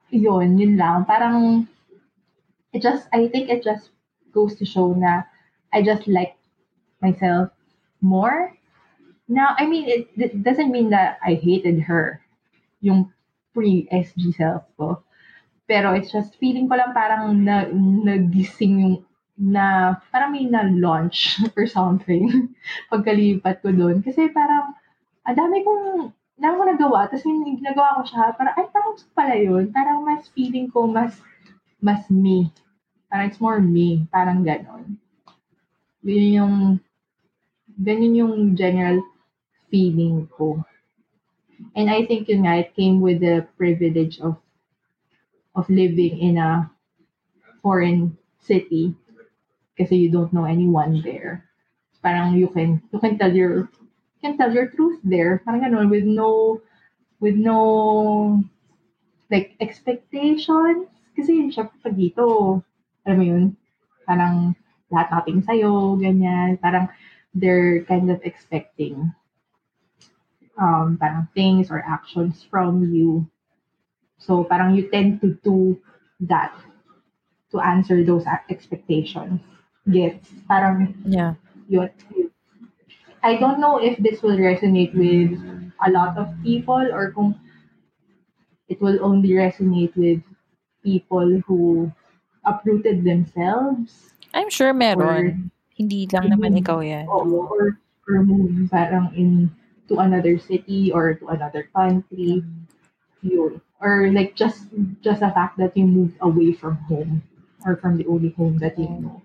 yun, 0.10 0.58
yun 0.58 0.82
lang. 0.82 1.06
Parang, 1.06 1.70
it 2.74 2.82
just, 2.82 3.06
I 3.13 3.30
think 3.30 3.54
it 3.54 3.62
just 3.62 3.94
goes 4.34 4.58
to 4.58 4.65
show 4.65 4.98
na 4.98 5.30
I 5.70 5.86
just 5.86 6.10
like 6.10 6.34
myself 7.06 7.54
more. 8.02 8.58
Now, 9.30 9.54
I 9.62 9.70
mean, 9.70 9.86
it, 9.86 10.10
it 10.17 10.41
doesn't 10.41 10.74
mean 10.74 10.89
that 10.89 11.22
I 11.22 11.38
hated 11.38 11.86
her, 11.86 12.17
yung 12.82 13.13
pre-SG 13.54 14.34
self 14.34 14.65
ko. 14.74 15.06
Pero 15.71 15.95
it's 15.95 16.12
just 16.12 16.36
feeling 16.36 16.67
ko 16.67 16.75
lang 16.75 16.91
parang 16.91 17.47
na, 17.47 17.63
nagising 18.03 18.84
yung 18.84 18.95
na 19.39 19.95
parang 20.12 20.36
may 20.36 20.43
na-launch 20.43 21.39
or 21.55 21.63
something 21.63 22.51
pagkalipat 22.91 23.63
ko 23.63 23.71
doon. 23.71 24.03
Kasi 24.03 24.27
parang, 24.36 24.75
ang 25.23 25.38
dami 25.39 25.63
kong, 25.63 26.12
dami 26.36 26.53
ko 26.60 26.63
nagawa. 26.67 27.07
Tapos 27.07 27.23
yung 27.23 27.63
nagawa 27.63 28.03
ko 28.03 28.12
siya, 28.12 28.36
parang, 28.36 28.53
ay, 28.60 28.67
parang 28.67 28.93
pala 29.15 29.36
yun. 29.39 29.71
Parang 29.71 30.03
mas 30.03 30.27
feeling 30.36 30.67
ko 30.67 30.91
mas, 30.91 31.15
mas 31.79 32.03
me. 32.12 32.51
Parang 33.07 33.31
it's 33.31 33.39
more 33.39 33.63
me. 33.63 34.03
Parang 34.12 34.43
ganon. 34.43 34.99
Yun 36.03 36.36
yung, 36.36 36.55
ganyan 37.79 38.19
yung 38.19 38.36
general 38.60 38.99
feeling 39.71 40.27
ko. 40.36 40.60
And 41.79 41.88
I 41.88 42.03
think 42.03 42.27
yun 42.27 42.43
nga, 42.43 42.60
it 42.60 42.75
came 42.75 42.99
with 42.99 43.23
the 43.23 43.47
privilege 43.55 44.19
of 44.19 44.36
of 45.56 45.70
living 45.70 46.20
in 46.20 46.38
a 46.38 46.70
foreign 47.62 48.18
city 48.40 48.96
kasi 49.78 49.96
you 49.98 50.10
don't 50.12 50.34
know 50.34 50.46
anyone 50.46 51.02
there. 51.02 51.46
Parang 52.02 52.34
you 52.34 52.50
can 52.50 52.82
you 52.90 53.00
can 53.00 53.18
tell 53.18 53.32
your 53.32 53.70
you 53.70 54.20
can 54.22 54.38
tell 54.38 54.50
your 54.50 54.70
truth 54.74 55.00
there. 55.06 55.42
Parang 55.46 55.62
ganun, 55.62 55.90
with 55.90 56.06
no 56.06 56.62
with 57.22 57.38
no 57.38 58.42
like 59.30 59.56
expectations. 59.62 60.90
Kasi 61.14 61.54
syempre 61.54 61.78
pag 61.82 61.94
dito, 61.94 62.58
alam 63.06 63.18
mo 63.18 63.26
yun, 63.26 63.44
parang 64.08 64.58
lahat 64.90 65.08
nating 65.14 65.42
sa'yo, 65.46 65.96
ganyan. 66.02 66.58
Parang 66.58 66.90
they're 67.32 67.86
kind 67.88 68.12
of 68.12 68.20
expecting 68.28 69.14
um, 70.60 70.98
parang 71.00 71.28
things 71.34 71.72
or 71.72 71.82
actions 71.86 72.44
from 72.50 72.84
you. 72.92 73.26
So 74.21 74.45
parang 74.45 74.77
you 74.77 74.86
tend 74.86 75.19
to 75.25 75.34
do 75.41 75.81
that 76.29 76.53
to 77.51 77.60
answer 77.60 78.05
those 78.05 78.23
expectations. 78.49 79.41
Gets 79.89 80.29
parang 80.45 80.93
Yeah. 81.10 81.41
yun. 81.65 81.89
I 83.25 83.38
don't 83.41 83.57
know 83.57 83.81
if 83.81 83.97
this 83.97 84.21
will 84.21 84.38
resonate 84.38 84.93
with 84.93 85.38
a 85.81 85.89
lot 85.89 86.17
of 86.17 86.29
people 86.45 86.86
or 86.93 87.10
kung 87.13 87.38
it 88.69 88.77
will 88.81 89.01
only 89.01 89.34
resonate 89.34 89.93
with 89.97 90.21
people 90.86 91.41
who 91.45 91.91
uprooted 92.45 93.03
themselves 93.03 94.12
I'm 94.34 94.49
sure 94.49 94.73
meron. 94.73 95.51
Hindi 95.75 96.07
lang 96.07 96.31
naman 96.31 96.55
ikaw 96.62 96.79
yan. 96.79 97.07
or, 97.07 97.25
or, 97.27 97.63
or 98.07 98.15
move 98.23 98.69
parang 98.71 99.12
in 99.15 99.51
to 99.89 99.99
another 99.99 100.39
city 100.39 100.91
or 100.91 101.15
to 101.19 101.27
another 101.27 101.67
country. 101.75 102.43
Mm. 102.43 102.63
Yun. 103.27 103.62
Or 103.82 104.13
like 104.13 104.38
just 104.38 104.70
just 105.02 105.26
the 105.26 105.34
fact 105.34 105.58
that 105.58 105.76
you 105.76 105.89
moved 105.89 106.17
away 106.22 106.54
from 106.54 106.78
home 106.86 107.26
or 107.65 107.76
from 107.78 107.98
the 107.98 108.06
only 108.06 108.30
home 108.38 108.62
that 108.62 108.78
you 108.78 108.89
know. 108.89 109.22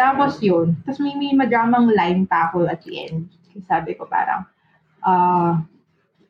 Tapos 0.00 0.40
yun. 0.42 0.80
Tapos 0.82 0.98
may, 0.98 1.14
may 1.14 1.36
madramang 1.36 1.92
line 1.92 2.24
pa 2.26 2.48
ako 2.48 2.66
at 2.66 2.82
the 2.82 3.04
end. 3.04 3.28
Sabi 3.68 3.94
ko 3.94 4.06
parang, 4.06 4.46
uh, 5.04 5.60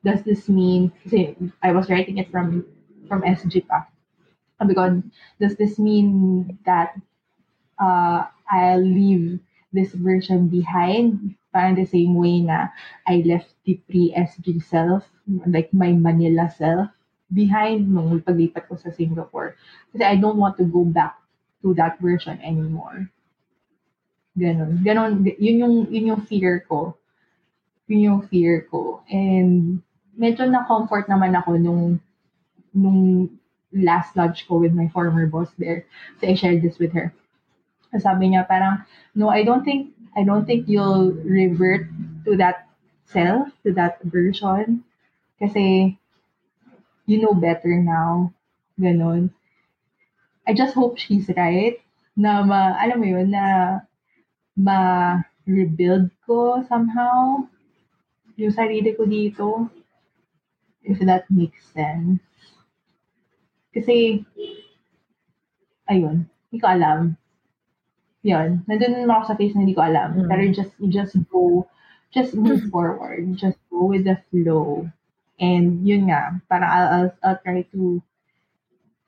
does 0.04 0.22
this 0.24 0.48
mean, 0.48 0.90
kasi 1.04 1.36
I 1.62 1.72
was 1.72 1.88
writing 1.88 2.18
it 2.18 2.30
from 2.32 2.64
from 3.06 3.22
SG 3.22 3.62
pa. 3.68 3.86
Sabi 4.58 4.74
ko, 4.74 4.98
does 5.38 5.54
this 5.54 5.78
mean 5.78 6.58
that 6.66 6.98
uh, 7.78 8.26
I'll 8.50 8.82
leave 8.82 9.38
this 9.70 9.94
version 9.94 10.48
behind? 10.50 11.38
Parang 11.54 11.78
the 11.78 11.88
same 11.88 12.18
way 12.18 12.42
na 12.44 12.68
I 13.06 13.24
left 13.24 13.54
the 13.64 13.80
pre-SG 13.88 14.60
self, 14.60 15.08
like 15.48 15.72
my 15.72 15.96
Manila 15.96 16.52
self, 16.52 16.92
behind 17.28 17.88
nung 17.88 18.20
paglipat 18.24 18.68
ko 18.68 18.76
sa 18.76 18.92
Singapore. 18.92 19.56
Kasi 19.92 20.04
I 20.04 20.16
don't 20.16 20.40
want 20.40 20.56
to 20.58 20.64
go 20.64 20.84
back 20.84 21.20
to 21.62 21.74
that 21.76 22.00
version 22.00 22.40
anymore. 22.40 23.10
Ganon. 24.38 24.80
Ganon. 24.86 25.26
Yun 25.36 25.56
yung, 25.60 25.76
yun 25.92 26.08
yung 26.14 26.22
fear 26.24 26.64
ko. 26.64 26.96
Yun 27.88 28.00
yung 28.00 28.20
fear 28.28 28.64
ko. 28.70 29.02
And 29.10 29.82
medyo 30.16 30.46
na-comfort 30.46 31.10
naman 31.10 31.34
ako 31.36 31.58
nung, 31.58 32.00
nung 32.72 33.30
last 33.72 34.16
lunch 34.16 34.48
ko 34.48 34.58
with 34.62 34.72
my 34.72 34.88
former 34.88 35.26
boss 35.26 35.50
there. 35.58 35.84
So 36.20 36.28
I 36.28 36.34
shared 36.34 36.62
this 36.62 36.78
with 36.78 36.92
her. 36.94 37.12
Sabi 37.98 38.32
niya 38.32 38.48
parang, 38.48 38.84
no, 39.16 39.28
I 39.28 39.44
don't 39.44 39.64
think, 39.64 39.92
I 40.16 40.24
don't 40.24 40.44
think 40.44 40.68
you'll 40.68 41.12
revert 41.12 41.88
to 42.24 42.36
that 42.36 42.68
self, 43.08 43.48
to 43.64 43.72
that 43.72 44.00
version. 44.04 44.84
Kasi, 45.40 45.96
you 47.08 47.16
know 47.24 47.32
better 47.32 47.72
now. 47.80 48.36
Ganon. 48.76 49.32
I 50.46 50.52
just 50.52 50.76
hope 50.76 51.00
she's 51.00 51.26
right. 51.32 51.80
Na 52.12 52.44
ma, 52.44 52.76
alam 52.76 53.00
mo 53.00 53.06
yun, 53.08 53.32
na 53.32 53.80
ma-rebuild 54.54 56.12
ko 56.28 56.60
somehow 56.68 57.48
yung 58.36 58.52
sarili 58.52 58.92
ko 58.92 59.08
dito. 59.08 59.46
If 60.84 61.00
that 61.02 61.26
makes 61.32 61.64
sense. 61.72 62.20
Kasi, 63.72 64.24
ayun, 65.88 66.28
hindi 66.28 66.58
ko 66.60 66.68
alam. 66.68 67.16
Yun, 68.24 68.68
nandun 68.68 69.04
naman 69.04 69.20
ako 69.20 69.24
sa 69.32 69.38
face 69.38 69.56
na 69.56 69.64
hindi 69.64 69.76
ko 69.76 69.84
alam. 69.84 70.16
Mm. 70.16 70.28
Pero 70.28 70.40
just, 70.52 70.74
just 70.92 71.14
go, 71.32 71.64
just 72.12 72.36
move 72.36 72.68
forward. 72.72 73.36
Just 73.36 73.56
go 73.72 73.88
with 73.88 74.04
the 74.04 74.16
flow. 74.28 74.88
And 75.40 75.86
yun 75.86 76.10
nga, 76.10 76.40
parang 76.50 76.70
I'll, 76.70 76.88
I'll, 76.94 77.12
I'll 77.24 77.40
try 77.44 77.62
to 77.74 78.02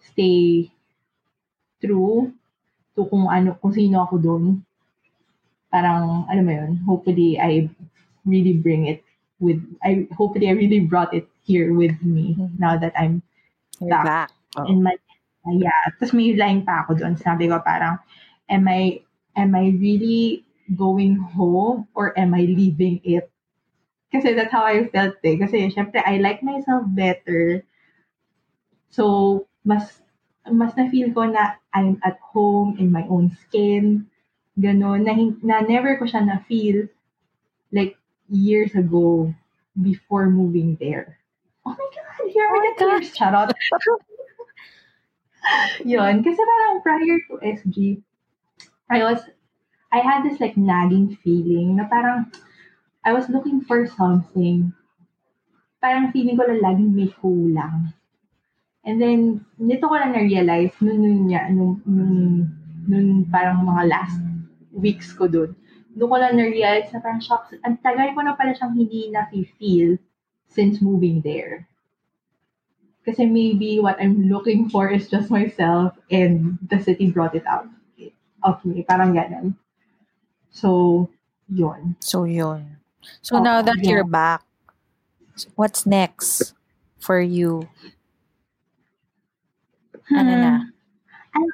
stay 0.00 0.70
true 1.82 2.32
to 2.94 3.00
kung 3.10 3.26
ano, 3.36 3.50
kung 3.60 3.74
sino 3.74 3.96
ako 4.06 4.16
doon. 4.20 4.44
Parang, 5.70 6.26
alam 6.26 6.44
mo 6.46 6.52
yun, 6.52 6.72
hopefully 6.82 7.38
I 7.38 7.70
really 8.26 8.52
bring 8.54 8.86
it 8.86 9.02
with, 9.38 9.62
I 9.82 10.06
hopefully 10.18 10.48
I 10.50 10.54
really 10.58 10.80
brought 10.80 11.14
it 11.14 11.28
here 11.46 11.72
with 11.74 11.94
me 12.02 12.34
Mhm. 12.36 12.58
now 12.58 12.74
that 12.76 12.92
I'm 12.98 13.22
You're 13.80 13.96
back 13.96 14.04
back. 14.04 14.32
Oh. 14.56 14.64
in 14.66 14.82
my, 14.82 14.96
yeah. 15.46 15.72
Tapos 15.96 16.12
may 16.12 16.34
line 16.36 16.66
pa 16.66 16.84
ako 16.84 16.98
doon. 17.00 17.14
Sabi 17.16 17.46
ko 17.48 17.62
parang, 17.62 17.98
am 18.50 18.66
I, 18.68 19.00
am 19.38 19.54
I 19.54 19.70
really 19.78 20.44
going 20.76 21.16
home 21.16 21.88
or 21.94 22.12
am 22.18 22.34
I 22.34 22.44
leaving 22.44 23.00
it? 23.06 23.29
Kasi 24.10 24.34
that's 24.34 24.50
how 24.50 24.66
I 24.66 24.90
felt 24.90 25.22
eh. 25.22 25.38
Kasi 25.38 25.70
syempre, 25.70 26.02
I 26.02 26.18
like 26.18 26.42
myself 26.42 26.82
better. 26.90 27.62
So, 28.90 29.46
mas, 29.62 30.02
mas 30.50 30.74
na-feel 30.74 31.14
ko 31.14 31.30
na 31.30 31.62
I'm 31.70 32.02
at 32.02 32.18
home 32.18 32.74
in 32.82 32.90
my 32.90 33.06
own 33.06 33.30
skin. 33.46 34.10
Ganon. 34.58 35.06
Na, 35.06 35.14
na 35.46 35.62
never 35.62 35.94
ko 35.94 36.10
siya 36.10 36.26
na-feel 36.26 36.90
like 37.70 37.94
years 38.26 38.74
ago 38.74 39.30
before 39.78 40.26
moving 40.26 40.74
there. 40.82 41.20
oh 41.66 41.70
my 41.70 41.88
God, 41.94 42.30
here 42.30 42.46
are 42.46 42.56
Oh 42.56 42.62
the 42.62 42.74
tears. 42.78 43.14
Charot. 43.14 43.52
Yun. 45.84 46.24
Kasi 46.24 46.40
parang 46.40 46.80
prior 46.82 47.18
to 47.28 47.38
SG, 47.42 48.02
I 48.90 49.04
was, 49.04 49.20
I 49.92 49.98
had 49.98 50.24
this 50.24 50.40
like 50.40 50.56
nagging 50.56 51.18
feeling 51.22 51.76
na 51.76 51.84
parang 51.86 52.32
I 53.04 53.12
was 53.12 53.28
looking 53.28 53.64
for 53.64 53.88
something. 53.88 54.72
Parang 55.80 56.12
feeling 56.12 56.36
ko 56.36 56.44
lang 56.44 56.60
laging 56.60 56.92
may 56.92 57.08
kulang. 57.08 57.96
And 58.84 59.00
then, 59.00 59.44
nito 59.60 59.88
ko 59.88 59.96
lang 59.96 60.16
na-realize, 60.16 60.72
nun, 60.80 61.28
niya, 61.28 61.52
nung, 61.52 61.80
nung, 61.84 62.48
nung 62.88 63.28
parang 63.28 63.64
mga 63.64 63.88
last 63.88 64.20
weeks 64.72 65.12
ko 65.12 65.28
dun, 65.28 65.52
doon 65.96 66.08
ko 66.08 66.16
lang 66.16 66.36
na-realize 66.36 66.88
na 66.92 67.00
parang 67.00 67.20
shocks, 67.20 67.52
ang 67.64 67.76
tagal 67.84 68.12
ko 68.16 68.20
na 68.24 68.36
pala 68.36 68.56
siyang 68.56 68.76
hindi 68.76 69.12
na-feel 69.12 70.00
since 70.48 70.80
moving 70.80 71.20
there. 71.20 71.68
Kasi 73.04 73.24
maybe 73.24 73.80
what 73.80 73.96
I'm 74.00 74.28
looking 74.28 74.68
for 74.68 74.88
is 74.88 75.08
just 75.08 75.32
myself 75.32 75.96
and 76.12 76.60
the 76.68 76.80
city 76.80 77.08
brought 77.08 77.36
it 77.36 77.44
out 77.48 77.68
of 78.44 78.60
me. 78.64 78.84
Parang 78.84 79.16
ganun. 79.16 79.56
So, 80.52 81.08
yun. 81.48 81.96
So, 82.00 82.24
yun. 82.24 82.79
So, 83.22 83.38
now 83.38 83.62
that 83.62 83.82
you're 83.82 84.04
back, 84.04 84.42
what's 85.54 85.86
next 85.86 86.54
for 86.98 87.20
you? 87.20 87.68
Ano 90.10 90.32
na? 90.36 90.54
Hmm. 91.32 91.50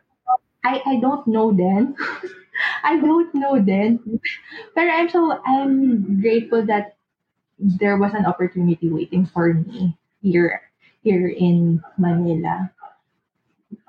I, 0.66 0.82
I 0.84 0.94
don't 0.98 1.26
know 1.26 1.54
then. 1.54 1.94
I 2.82 2.98
don't 2.98 3.30
know 3.34 3.62
then. 3.62 4.00
But 4.74 4.90
I'm 4.90 5.08
so, 5.08 5.38
I'm 5.46 6.20
grateful 6.20 6.66
that 6.66 6.96
there 7.58 7.96
was 7.96 8.14
an 8.14 8.26
opportunity 8.26 8.88
waiting 8.88 9.26
for 9.26 9.54
me 9.54 9.96
here, 10.22 10.60
here 11.02 11.28
in 11.28 11.82
Manila. 11.98 12.70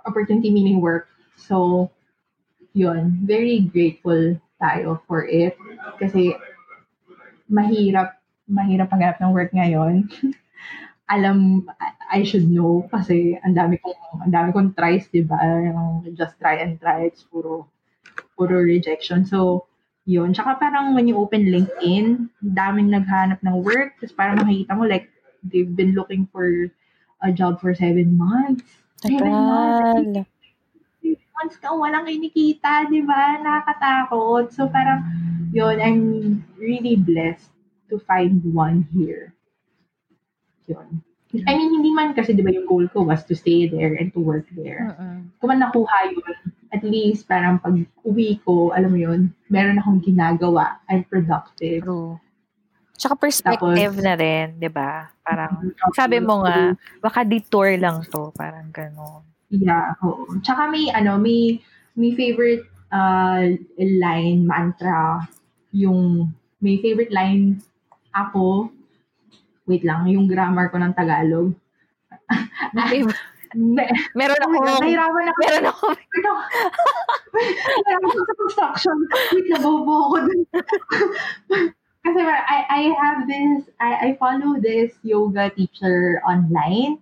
Opportunity 0.06 0.52
meaning 0.52 0.82
work. 0.82 1.08
So, 1.36 1.90
yun. 2.74 3.26
Very 3.26 3.60
grateful 3.62 4.38
tayo 4.62 5.02
for 5.08 5.26
it. 5.26 5.58
Kasi, 5.98 6.38
mahirap, 7.48 8.20
mahirap 8.48 8.88
maghanap 8.92 9.18
ng 9.20 9.34
work 9.34 9.52
ngayon. 9.52 10.08
Alam, 11.14 11.64
I- 12.12 12.28
should 12.28 12.52
know 12.52 12.84
kasi 12.92 13.40
ang 13.44 13.56
dami 13.56 13.80
kong, 13.80 14.28
ang 14.28 14.32
dami 14.32 14.50
kong 14.52 14.76
tries, 14.76 15.08
di 15.08 15.24
ba? 15.24 15.40
Yung 15.40 16.04
just 16.20 16.36
try 16.40 16.60
and 16.60 16.76
try, 16.80 17.08
it's 17.08 17.24
puro, 17.24 17.68
puro 18.36 18.60
rejection. 18.60 19.24
So, 19.24 19.68
yun. 20.08 20.36
Tsaka 20.36 20.60
parang 20.60 20.96
when 20.96 21.08
you 21.08 21.16
open 21.20 21.48
LinkedIn, 21.48 22.32
daming 22.44 22.92
naghanap 22.92 23.40
ng 23.44 23.64
work, 23.64 24.00
tapos 24.00 24.16
parang 24.16 24.44
makikita 24.44 24.76
mo 24.76 24.84
like, 24.88 25.08
they've 25.44 25.76
been 25.76 25.96
looking 25.96 26.28
for 26.32 26.72
a 27.24 27.32
job 27.32 27.60
for 27.60 27.76
seven 27.76 28.16
months. 28.16 28.68
Seven 29.04 29.32
months. 29.32 30.00
Tagal. 30.00 30.26
Seven 31.04 31.28
months 31.36 31.56
ka, 31.60 31.72
walang 31.72 32.08
kinikita, 32.08 32.88
di 32.92 33.04
ba? 33.04 33.40
Nakakatakot. 33.40 34.52
So 34.52 34.68
parang, 34.72 35.08
yun, 35.58 35.82
I'm 35.82 36.02
really 36.62 37.02
blessed 37.02 37.50
to 37.90 37.98
find 38.06 38.46
one 38.54 38.86
here. 38.94 39.34
Yun. 40.70 41.02
I 41.34 41.52
mean, 41.58 41.82
hindi 41.82 41.92
man 41.92 42.14
kasi, 42.14 42.38
di 42.38 42.46
ba, 42.46 42.54
yung 42.54 42.70
goal 42.70 42.86
ko 42.94 43.04
was 43.04 43.26
to 43.28 43.36
stay 43.36 43.68
there 43.68 43.98
and 43.98 44.14
to 44.14 44.22
work 44.22 44.46
there. 44.54 44.94
Mm-mm. 44.94 45.34
Kung 45.42 45.50
man 45.50 45.60
nakuha 45.60 46.14
yun, 46.14 46.36
at 46.72 46.84
least 46.86 47.28
parang 47.28 47.60
pag 47.60 47.76
uwi 48.06 48.40
ko, 48.46 48.72
alam 48.72 48.94
mo 48.94 49.00
yun, 49.02 49.34
meron 49.50 49.82
akong 49.82 50.00
ginagawa. 50.06 50.80
I'm 50.88 51.04
productive. 51.04 51.84
True. 51.84 52.22
Tsaka 52.98 53.14
perspective 53.20 53.94
Tapos- 53.94 54.06
na 54.06 54.14
rin, 54.16 54.56
di 54.58 54.70
ba? 54.72 55.12
Parang, 55.22 55.74
sabi 55.94 56.24
mo 56.24 56.48
nga, 56.48 56.74
baka 57.04 57.28
detour 57.28 57.76
lang 57.76 58.02
to. 58.08 58.32
Parang 58.34 58.72
gano'n. 58.72 59.22
Yeah, 59.52 59.96
oo. 60.04 60.28
Tsaka 60.44 60.72
may, 60.72 60.92
ano, 60.92 61.20
may, 61.20 61.60
may 61.96 62.16
favorite 62.16 62.64
uh, 62.92 63.52
line, 63.80 64.48
mantra, 64.48 65.28
yung, 65.78 66.34
may 66.58 66.82
favorite 66.82 67.14
line 67.14 67.62
ako, 68.10 68.74
wait 69.70 69.86
lang, 69.86 70.10
yung 70.10 70.26
grammar 70.26 70.74
ko 70.74 70.82
ng 70.82 70.96
Tagalog. 70.98 71.54
Meron 74.18 74.44
oh 74.44 74.48
ako, 74.52 74.84
nahirapan 74.84 75.32
ako. 75.32 75.40
meron 75.40 75.66
ako. 75.72 75.88
Nahirapan 77.32 78.10
ako 78.12 78.20
sa 78.20 78.36
construction. 78.36 78.98
Wait, 79.32 79.48
nabobo 79.52 79.94
ako 80.12 80.16
dun. 80.28 80.42
Kasi 82.08 82.20
I, 82.24 82.60
I 82.72 82.82
have 82.96 83.28
this, 83.28 83.68
I, 83.84 84.12
I 84.12 84.16
follow 84.20 84.60
this 84.60 84.96
yoga 85.04 85.52
teacher 85.52 86.24
online. 86.24 87.00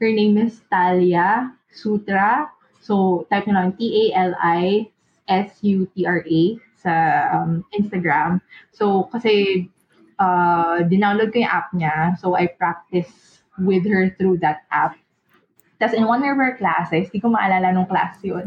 Her 0.00 0.12
name 0.12 0.36
is 0.36 0.60
Talia 0.68 1.52
Sutra. 1.72 2.52
So, 2.82 3.24
type 3.30 3.46
nyo 3.48 3.54
lang 3.56 3.72
T-A-L-I-S-U-T-R-A 3.80 4.32
sa 6.82 6.92
um, 7.38 7.62
Instagram. 7.72 8.42
So, 8.74 9.06
kasi 9.14 9.66
uh, 10.18 10.82
dinownload 10.90 11.30
ko 11.30 11.46
yung 11.46 11.54
app 11.54 11.70
niya. 11.70 12.18
So, 12.18 12.34
I 12.34 12.50
practice 12.50 13.42
with 13.58 13.86
her 13.86 14.10
through 14.18 14.42
that 14.42 14.66
app. 14.74 14.98
Tapos 15.82 15.98
in 15.98 16.06
one 16.06 16.22
of 16.22 16.36
her 16.38 16.54
classes, 16.56 17.10
di 17.10 17.18
ko 17.18 17.30
maalala 17.30 17.74
nung 17.74 17.90
class 17.90 18.14
yun, 18.22 18.46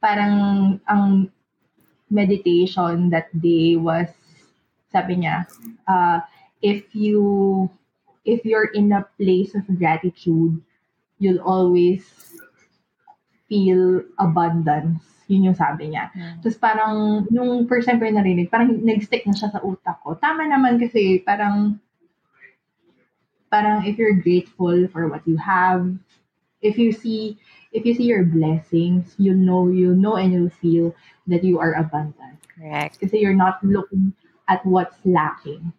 parang 0.00 0.76
ang 0.88 1.32
meditation 2.12 3.08
that 3.08 3.32
day 3.40 3.76
was, 3.80 4.12
sabi 4.92 5.24
niya, 5.24 5.48
uh, 5.88 6.20
if 6.60 6.84
you, 6.92 7.64
if 8.28 8.44
you're 8.44 8.68
in 8.76 8.92
a 8.92 9.08
place 9.16 9.56
of 9.56 9.64
gratitude, 9.80 10.60
you'll 11.16 11.40
always 11.40 12.04
feel 13.48 14.04
abundance. 14.18 15.09
Yun 15.30 15.46
yung 15.46 15.58
sabi 15.58 15.94
niya. 15.94 16.10
Hmm. 16.10 16.42
Tapos 16.42 16.58
parang, 16.58 16.94
nung 17.30 17.70
first 17.70 17.86
time 17.86 18.02
ko 18.02 18.10
yung 18.10 18.18
narinig, 18.18 18.50
parang 18.50 18.74
nag-stick 18.82 19.22
na 19.30 19.36
siya 19.38 19.54
sa 19.54 19.62
utak 19.62 20.02
ko. 20.02 20.18
Tama 20.18 20.50
naman 20.50 20.82
kasi 20.82 21.22
parang, 21.22 21.78
parang 23.46 23.86
if 23.86 23.94
you're 23.94 24.18
grateful 24.18 24.90
for 24.90 25.06
what 25.06 25.22
you 25.30 25.38
have, 25.38 25.86
if 26.60 26.74
you 26.74 26.90
see, 26.90 27.38
if 27.70 27.86
you 27.86 27.94
see 27.94 28.10
your 28.10 28.26
blessings, 28.26 29.14
you 29.22 29.30
know, 29.30 29.70
you 29.70 29.94
know 29.94 30.18
and 30.18 30.34
you 30.34 30.50
feel 30.58 30.90
that 31.30 31.46
you 31.46 31.62
are 31.62 31.78
abundant. 31.78 32.40
correct. 32.60 33.00
Kasi 33.00 33.18
you're 33.18 33.36
not 33.36 33.62
looking 33.64 34.12
at 34.48 34.64
what's 34.66 34.96
lacking. 35.04 35.72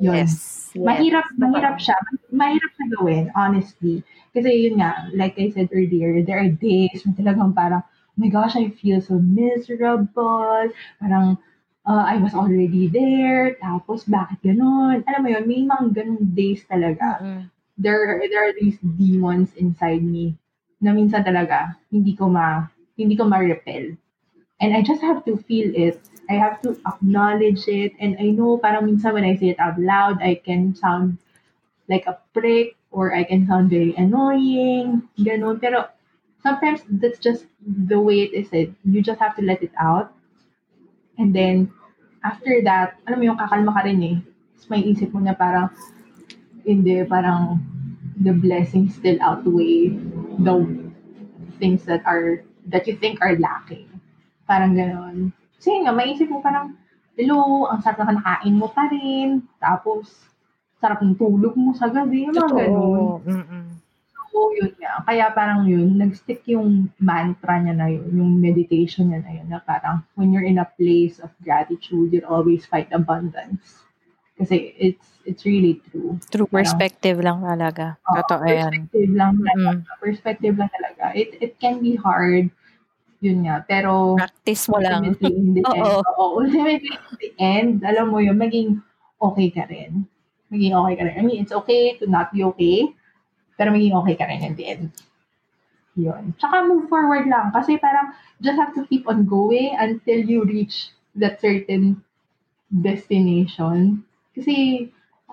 Yun. 0.00 0.16
Yes. 0.16 0.72
yes. 0.72 0.80
Mahirap, 0.80 1.26
mahirap 1.36 1.76
siya. 1.76 1.96
Mahirap 2.32 2.70
siya 2.74 2.86
gawin, 2.96 3.24
honestly. 3.36 4.00
Kasi 4.32 4.48
yun 4.48 4.80
nga, 4.80 5.12
like 5.12 5.36
I 5.36 5.52
said 5.52 5.68
earlier, 5.70 6.24
there 6.24 6.40
are 6.40 6.48
days 6.48 7.04
when 7.04 7.12
talagang 7.14 7.52
parang, 7.52 7.84
oh 7.84 8.18
my 8.18 8.32
gosh, 8.32 8.56
I 8.56 8.72
feel 8.72 9.04
so 9.04 9.20
miserable. 9.20 10.72
Parang, 10.98 11.36
uh, 11.84 12.04
I 12.08 12.16
was 12.16 12.32
already 12.32 12.88
there. 12.88 13.60
Tapos, 13.60 14.08
bakit 14.08 14.40
ganun? 14.40 15.04
Alam 15.04 15.20
mo 15.20 15.28
yun, 15.28 15.44
may 15.44 15.62
mga 15.68 15.84
ganun 15.92 16.32
days 16.32 16.64
talaga. 16.64 17.20
Mm-mm. 17.20 17.44
There, 17.80 18.20
there 18.28 18.44
are 18.44 18.56
these 18.56 18.76
demons 18.80 19.52
inside 19.56 20.04
me 20.04 20.36
na 20.80 20.96
minsan 20.96 21.24
talaga, 21.24 21.76
hindi 21.92 22.16
ko 22.16 22.32
ma, 22.32 22.64
hindi 22.96 23.16
ko 23.16 23.28
ma-repel. 23.28 23.96
And 24.60 24.76
I 24.76 24.82
just 24.82 25.00
have 25.00 25.24
to 25.24 25.36
feel 25.48 25.72
it. 25.74 26.00
I 26.28 26.34
have 26.34 26.60
to 26.62 26.76
acknowledge 26.86 27.66
it. 27.66 27.92
And 27.98 28.16
I 28.20 28.30
know 28.30 28.60
parang 28.60 28.86
minsan 28.86 29.16
when 29.16 29.24
I 29.24 29.34
say 29.34 29.56
it 29.56 29.60
out 29.60 29.80
loud, 29.80 30.20
I 30.22 30.36
can 30.36 30.76
sound 30.76 31.18
like 31.88 32.06
a 32.06 32.20
prick 32.36 32.76
or 32.92 33.14
I 33.16 33.24
can 33.24 33.48
sound 33.48 33.70
very 33.70 33.96
annoying. 33.96 35.08
Ganun. 35.18 35.58
Pero 35.60 35.88
sometimes 36.44 36.84
that's 36.86 37.18
just 37.18 37.50
the 37.64 37.98
way 37.98 38.28
it 38.28 38.32
is. 38.36 38.48
It. 38.52 38.70
You 38.84 39.02
just 39.02 39.18
have 39.18 39.34
to 39.36 39.42
let 39.42 39.64
it 39.64 39.72
out. 39.80 40.14
And 41.18 41.34
then, 41.34 41.72
after 42.22 42.62
that, 42.64 42.96
alam 43.04 43.20
mo 43.20 43.24
yung 43.34 43.40
kakalma 43.40 43.74
ka 43.74 43.84
rin 43.84 44.00
eh. 44.00 44.16
Tapos 44.56 44.68
may 44.70 44.86
isip 44.86 45.12
mo 45.12 45.20
na 45.20 45.34
parang, 45.34 45.68
hindi, 46.64 47.02
parang 47.04 47.58
the 48.20 48.32
blessings 48.32 48.94
still 48.94 49.18
outweigh 49.20 49.92
the 50.40 50.56
things 51.58 51.84
that 51.84 52.00
are, 52.06 52.44
that 52.70 52.86
you 52.86 52.96
think 52.96 53.20
are 53.20 53.36
lacking. 53.36 53.89
Parang 54.50 54.74
ganon. 54.74 55.30
Kasi 55.54 55.70
yun 55.70 55.86
nga, 55.86 55.94
maisip 55.94 56.26
mo 56.26 56.42
parang, 56.42 56.74
hello, 57.14 57.70
ang 57.70 57.78
sarap 57.86 58.02
na 58.02 58.18
nakain 58.18 58.58
mo 58.58 58.66
pa 58.66 58.90
rin. 58.90 59.46
Tapos, 59.62 60.10
sarap 60.82 60.98
ng 61.06 61.14
tulog 61.14 61.54
mo 61.54 61.70
sa 61.70 61.86
gabi. 61.86 62.26
Yung 62.26 62.34
mga 62.34 62.50
ganon. 62.50 62.66
Totoo. 62.66 63.30
Mm-mm. 63.30 63.64
So, 64.30 64.50
yun 64.54 64.74
nga. 64.78 65.02
Kaya 65.06 65.30
parang 65.30 65.66
yun, 65.66 65.98
nag-stick 65.98 66.46
yung 66.50 66.90
mantra 66.98 67.58
niya 67.58 67.74
na 67.74 67.90
yun, 67.90 68.10
yung 68.10 68.32
meditation 68.38 69.10
niya 69.10 69.22
na 69.22 69.32
yun, 69.38 69.46
na 69.46 69.58
parang 69.58 70.02
when 70.14 70.30
you're 70.30 70.46
in 70.46 70.58
a 70.58 70.66
place 70.78 71.18
of 71.18 71.30
gratitude, 71.42 72.10
you'll 72.10 72.30
always 72.30 72.62
find 72.66 72.86
abundance. 72.90 73.82
Kasi 74.38 74.72
it's 74.78 75.20
it's 75.28 75.42
really 75.44 75.82
true. 75.90 76.16
True 76.32 76.46
Parang- 76.46 76.62
perspective 76.62 77.18
lang 77.20 77.42
talaga. 77.44 77.98
Oo, 78.06 78.16
Totoo 78.22 78.44
yan. 78.48 78.86
Perspective 78.88 79.10
lang 79.12 79.32
talaga. 79.36 79.68
Mm. 79.68 79.98
Perspective 80.00 80.54
lang 80.56 80.70
talaga. 80.72 81.04
It 81.12 81.30
it 81.42 81.52
can 81.60 81.82
be 81.82 81.98
hard, 81.98 82.48
yun 83.20 83.44
nga. 83.44 83.62
Pero 83.64 84.16
Practice 84.16 84.64
mo 84.68 84.80
lang. 84.80 85.04
ultimately 85.04 85.32
in 85.36 85.48
the 85.56 85.62
end, 85.76 85.84
Oo. 85.84 86.00
oo, 86.00 86.24
ultimately 86.40 86.92
in 86.96 87.14
the 87.20 87.30
end, 87.36 87.72
alam 87.84 88.08
mo 88.08 88.18
yun, 88.18 88.36
maging 88.36 88.80
okay 89.20 89.48
ka 89.52 89.64
rin. 89.68 90.04
maging 90.50 90.74
okay 90.74 90.94
ka 90.98 91.04
rin. 91.06 91.14
I 91.14 91.22
mean, 91.22 91.38
it's 91.46 91.54
okay 91.54 91.94
to 92.02 92.10
not 92.10 92.34
be 92.34 92.42
okay, 92.42 92.90
pero 93.54 93.70
maging 93.70 93.94
okay 94.02 94.18
ka 94.18 94.26
rin 94.26 94.42
in 94.42 94.58
the 94.58 94.66
end. 94.66 94.90
Yun. 95.94 96.34
Tsaka 96.42 96.66
move 96.66 96.90
forward 96.90 97.30
lang. 97.30 97.54
Kasi 97.54 97.78
parang, 97.78 98.10
just 98.42 98.58
have 98.58 98.74
to 98.74 98.82
keep 98.90 99.06
on 99.06 99.30
going 99.30 99.78
until 99.78 100.18
you 100.18 100.42
reach 100.42 100.90
that 101.14 101.38
certain 101.38 102.02
destination. 102.74 104.02
Kasi, 104.34 104.88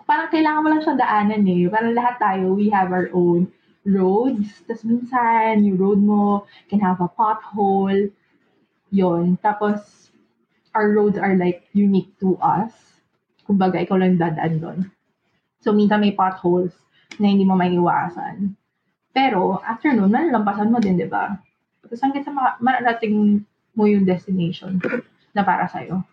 parang 0.06 0.30
kailangan 0.30 0.62
mo 0.62 0.67
lang 0.69 0.82
siyang 0.86 1.02
daanan 1.02 1.50
eh. 1.50 1.65
Parang 1.65 1.93
lahat 1.97 2.15
tayo, 2.21 2.54
we 2.54 2.69
have 2.69 2.93
our 2.93 3.10
own 3.10 3.50
roads. 3.88 4.67
Tapos 4.67 4.84
minsan, 4.84 5.63
yung 5.63 5.80
road 5.80 6.00
mo 6.04 6.43
can 6.67 6.84
have 6.84 7.00
a 7.00 7.08
pothole. 7.08 8.12
Yun. 8.91 9.39
Tapos, 9.39 10.12
our 10.76 10.91
roads 10.91 11.15
are 11.15 11.39
like 11.39 11.65
unique 11.71 12.12
to 12.19 12.36
us. 12.43 12.76
Kumbaga, 13.47 13.80
ikaw 13.80 13.95
lang 13.95 14.19
dadaan 14.19 14.60
doon. 14.60 14.80
So, 15.63 15.71
minsan 15.71 16.04
may 16.04 16.12
potholes 16.12 16.76
na 17.17 17.32
hindi 17.32 17.47
mo 17.47 17.56
maiiwasan. 17.56 18.54
Pero, 19.15 19.63
after 19.65 19.95
nun, 19.95 20.13
malalampasan 20.13 20.69
mo 20.69 20.78
din, 20.78 21.00
di 21.00 21.08
ba? 21.10 21.34
Tapos 21.82 22.04
hanggang 22.04 22.28
sa 22.28 22.36
ma- 22.36 22.60
marating 22.60 23.41
mo 23.73 23.84
yung 23.88 24.04
destination 24.04 24.78
na 25.32 25.41
para 25.41 25.65
sa'yo. 25.71 26.04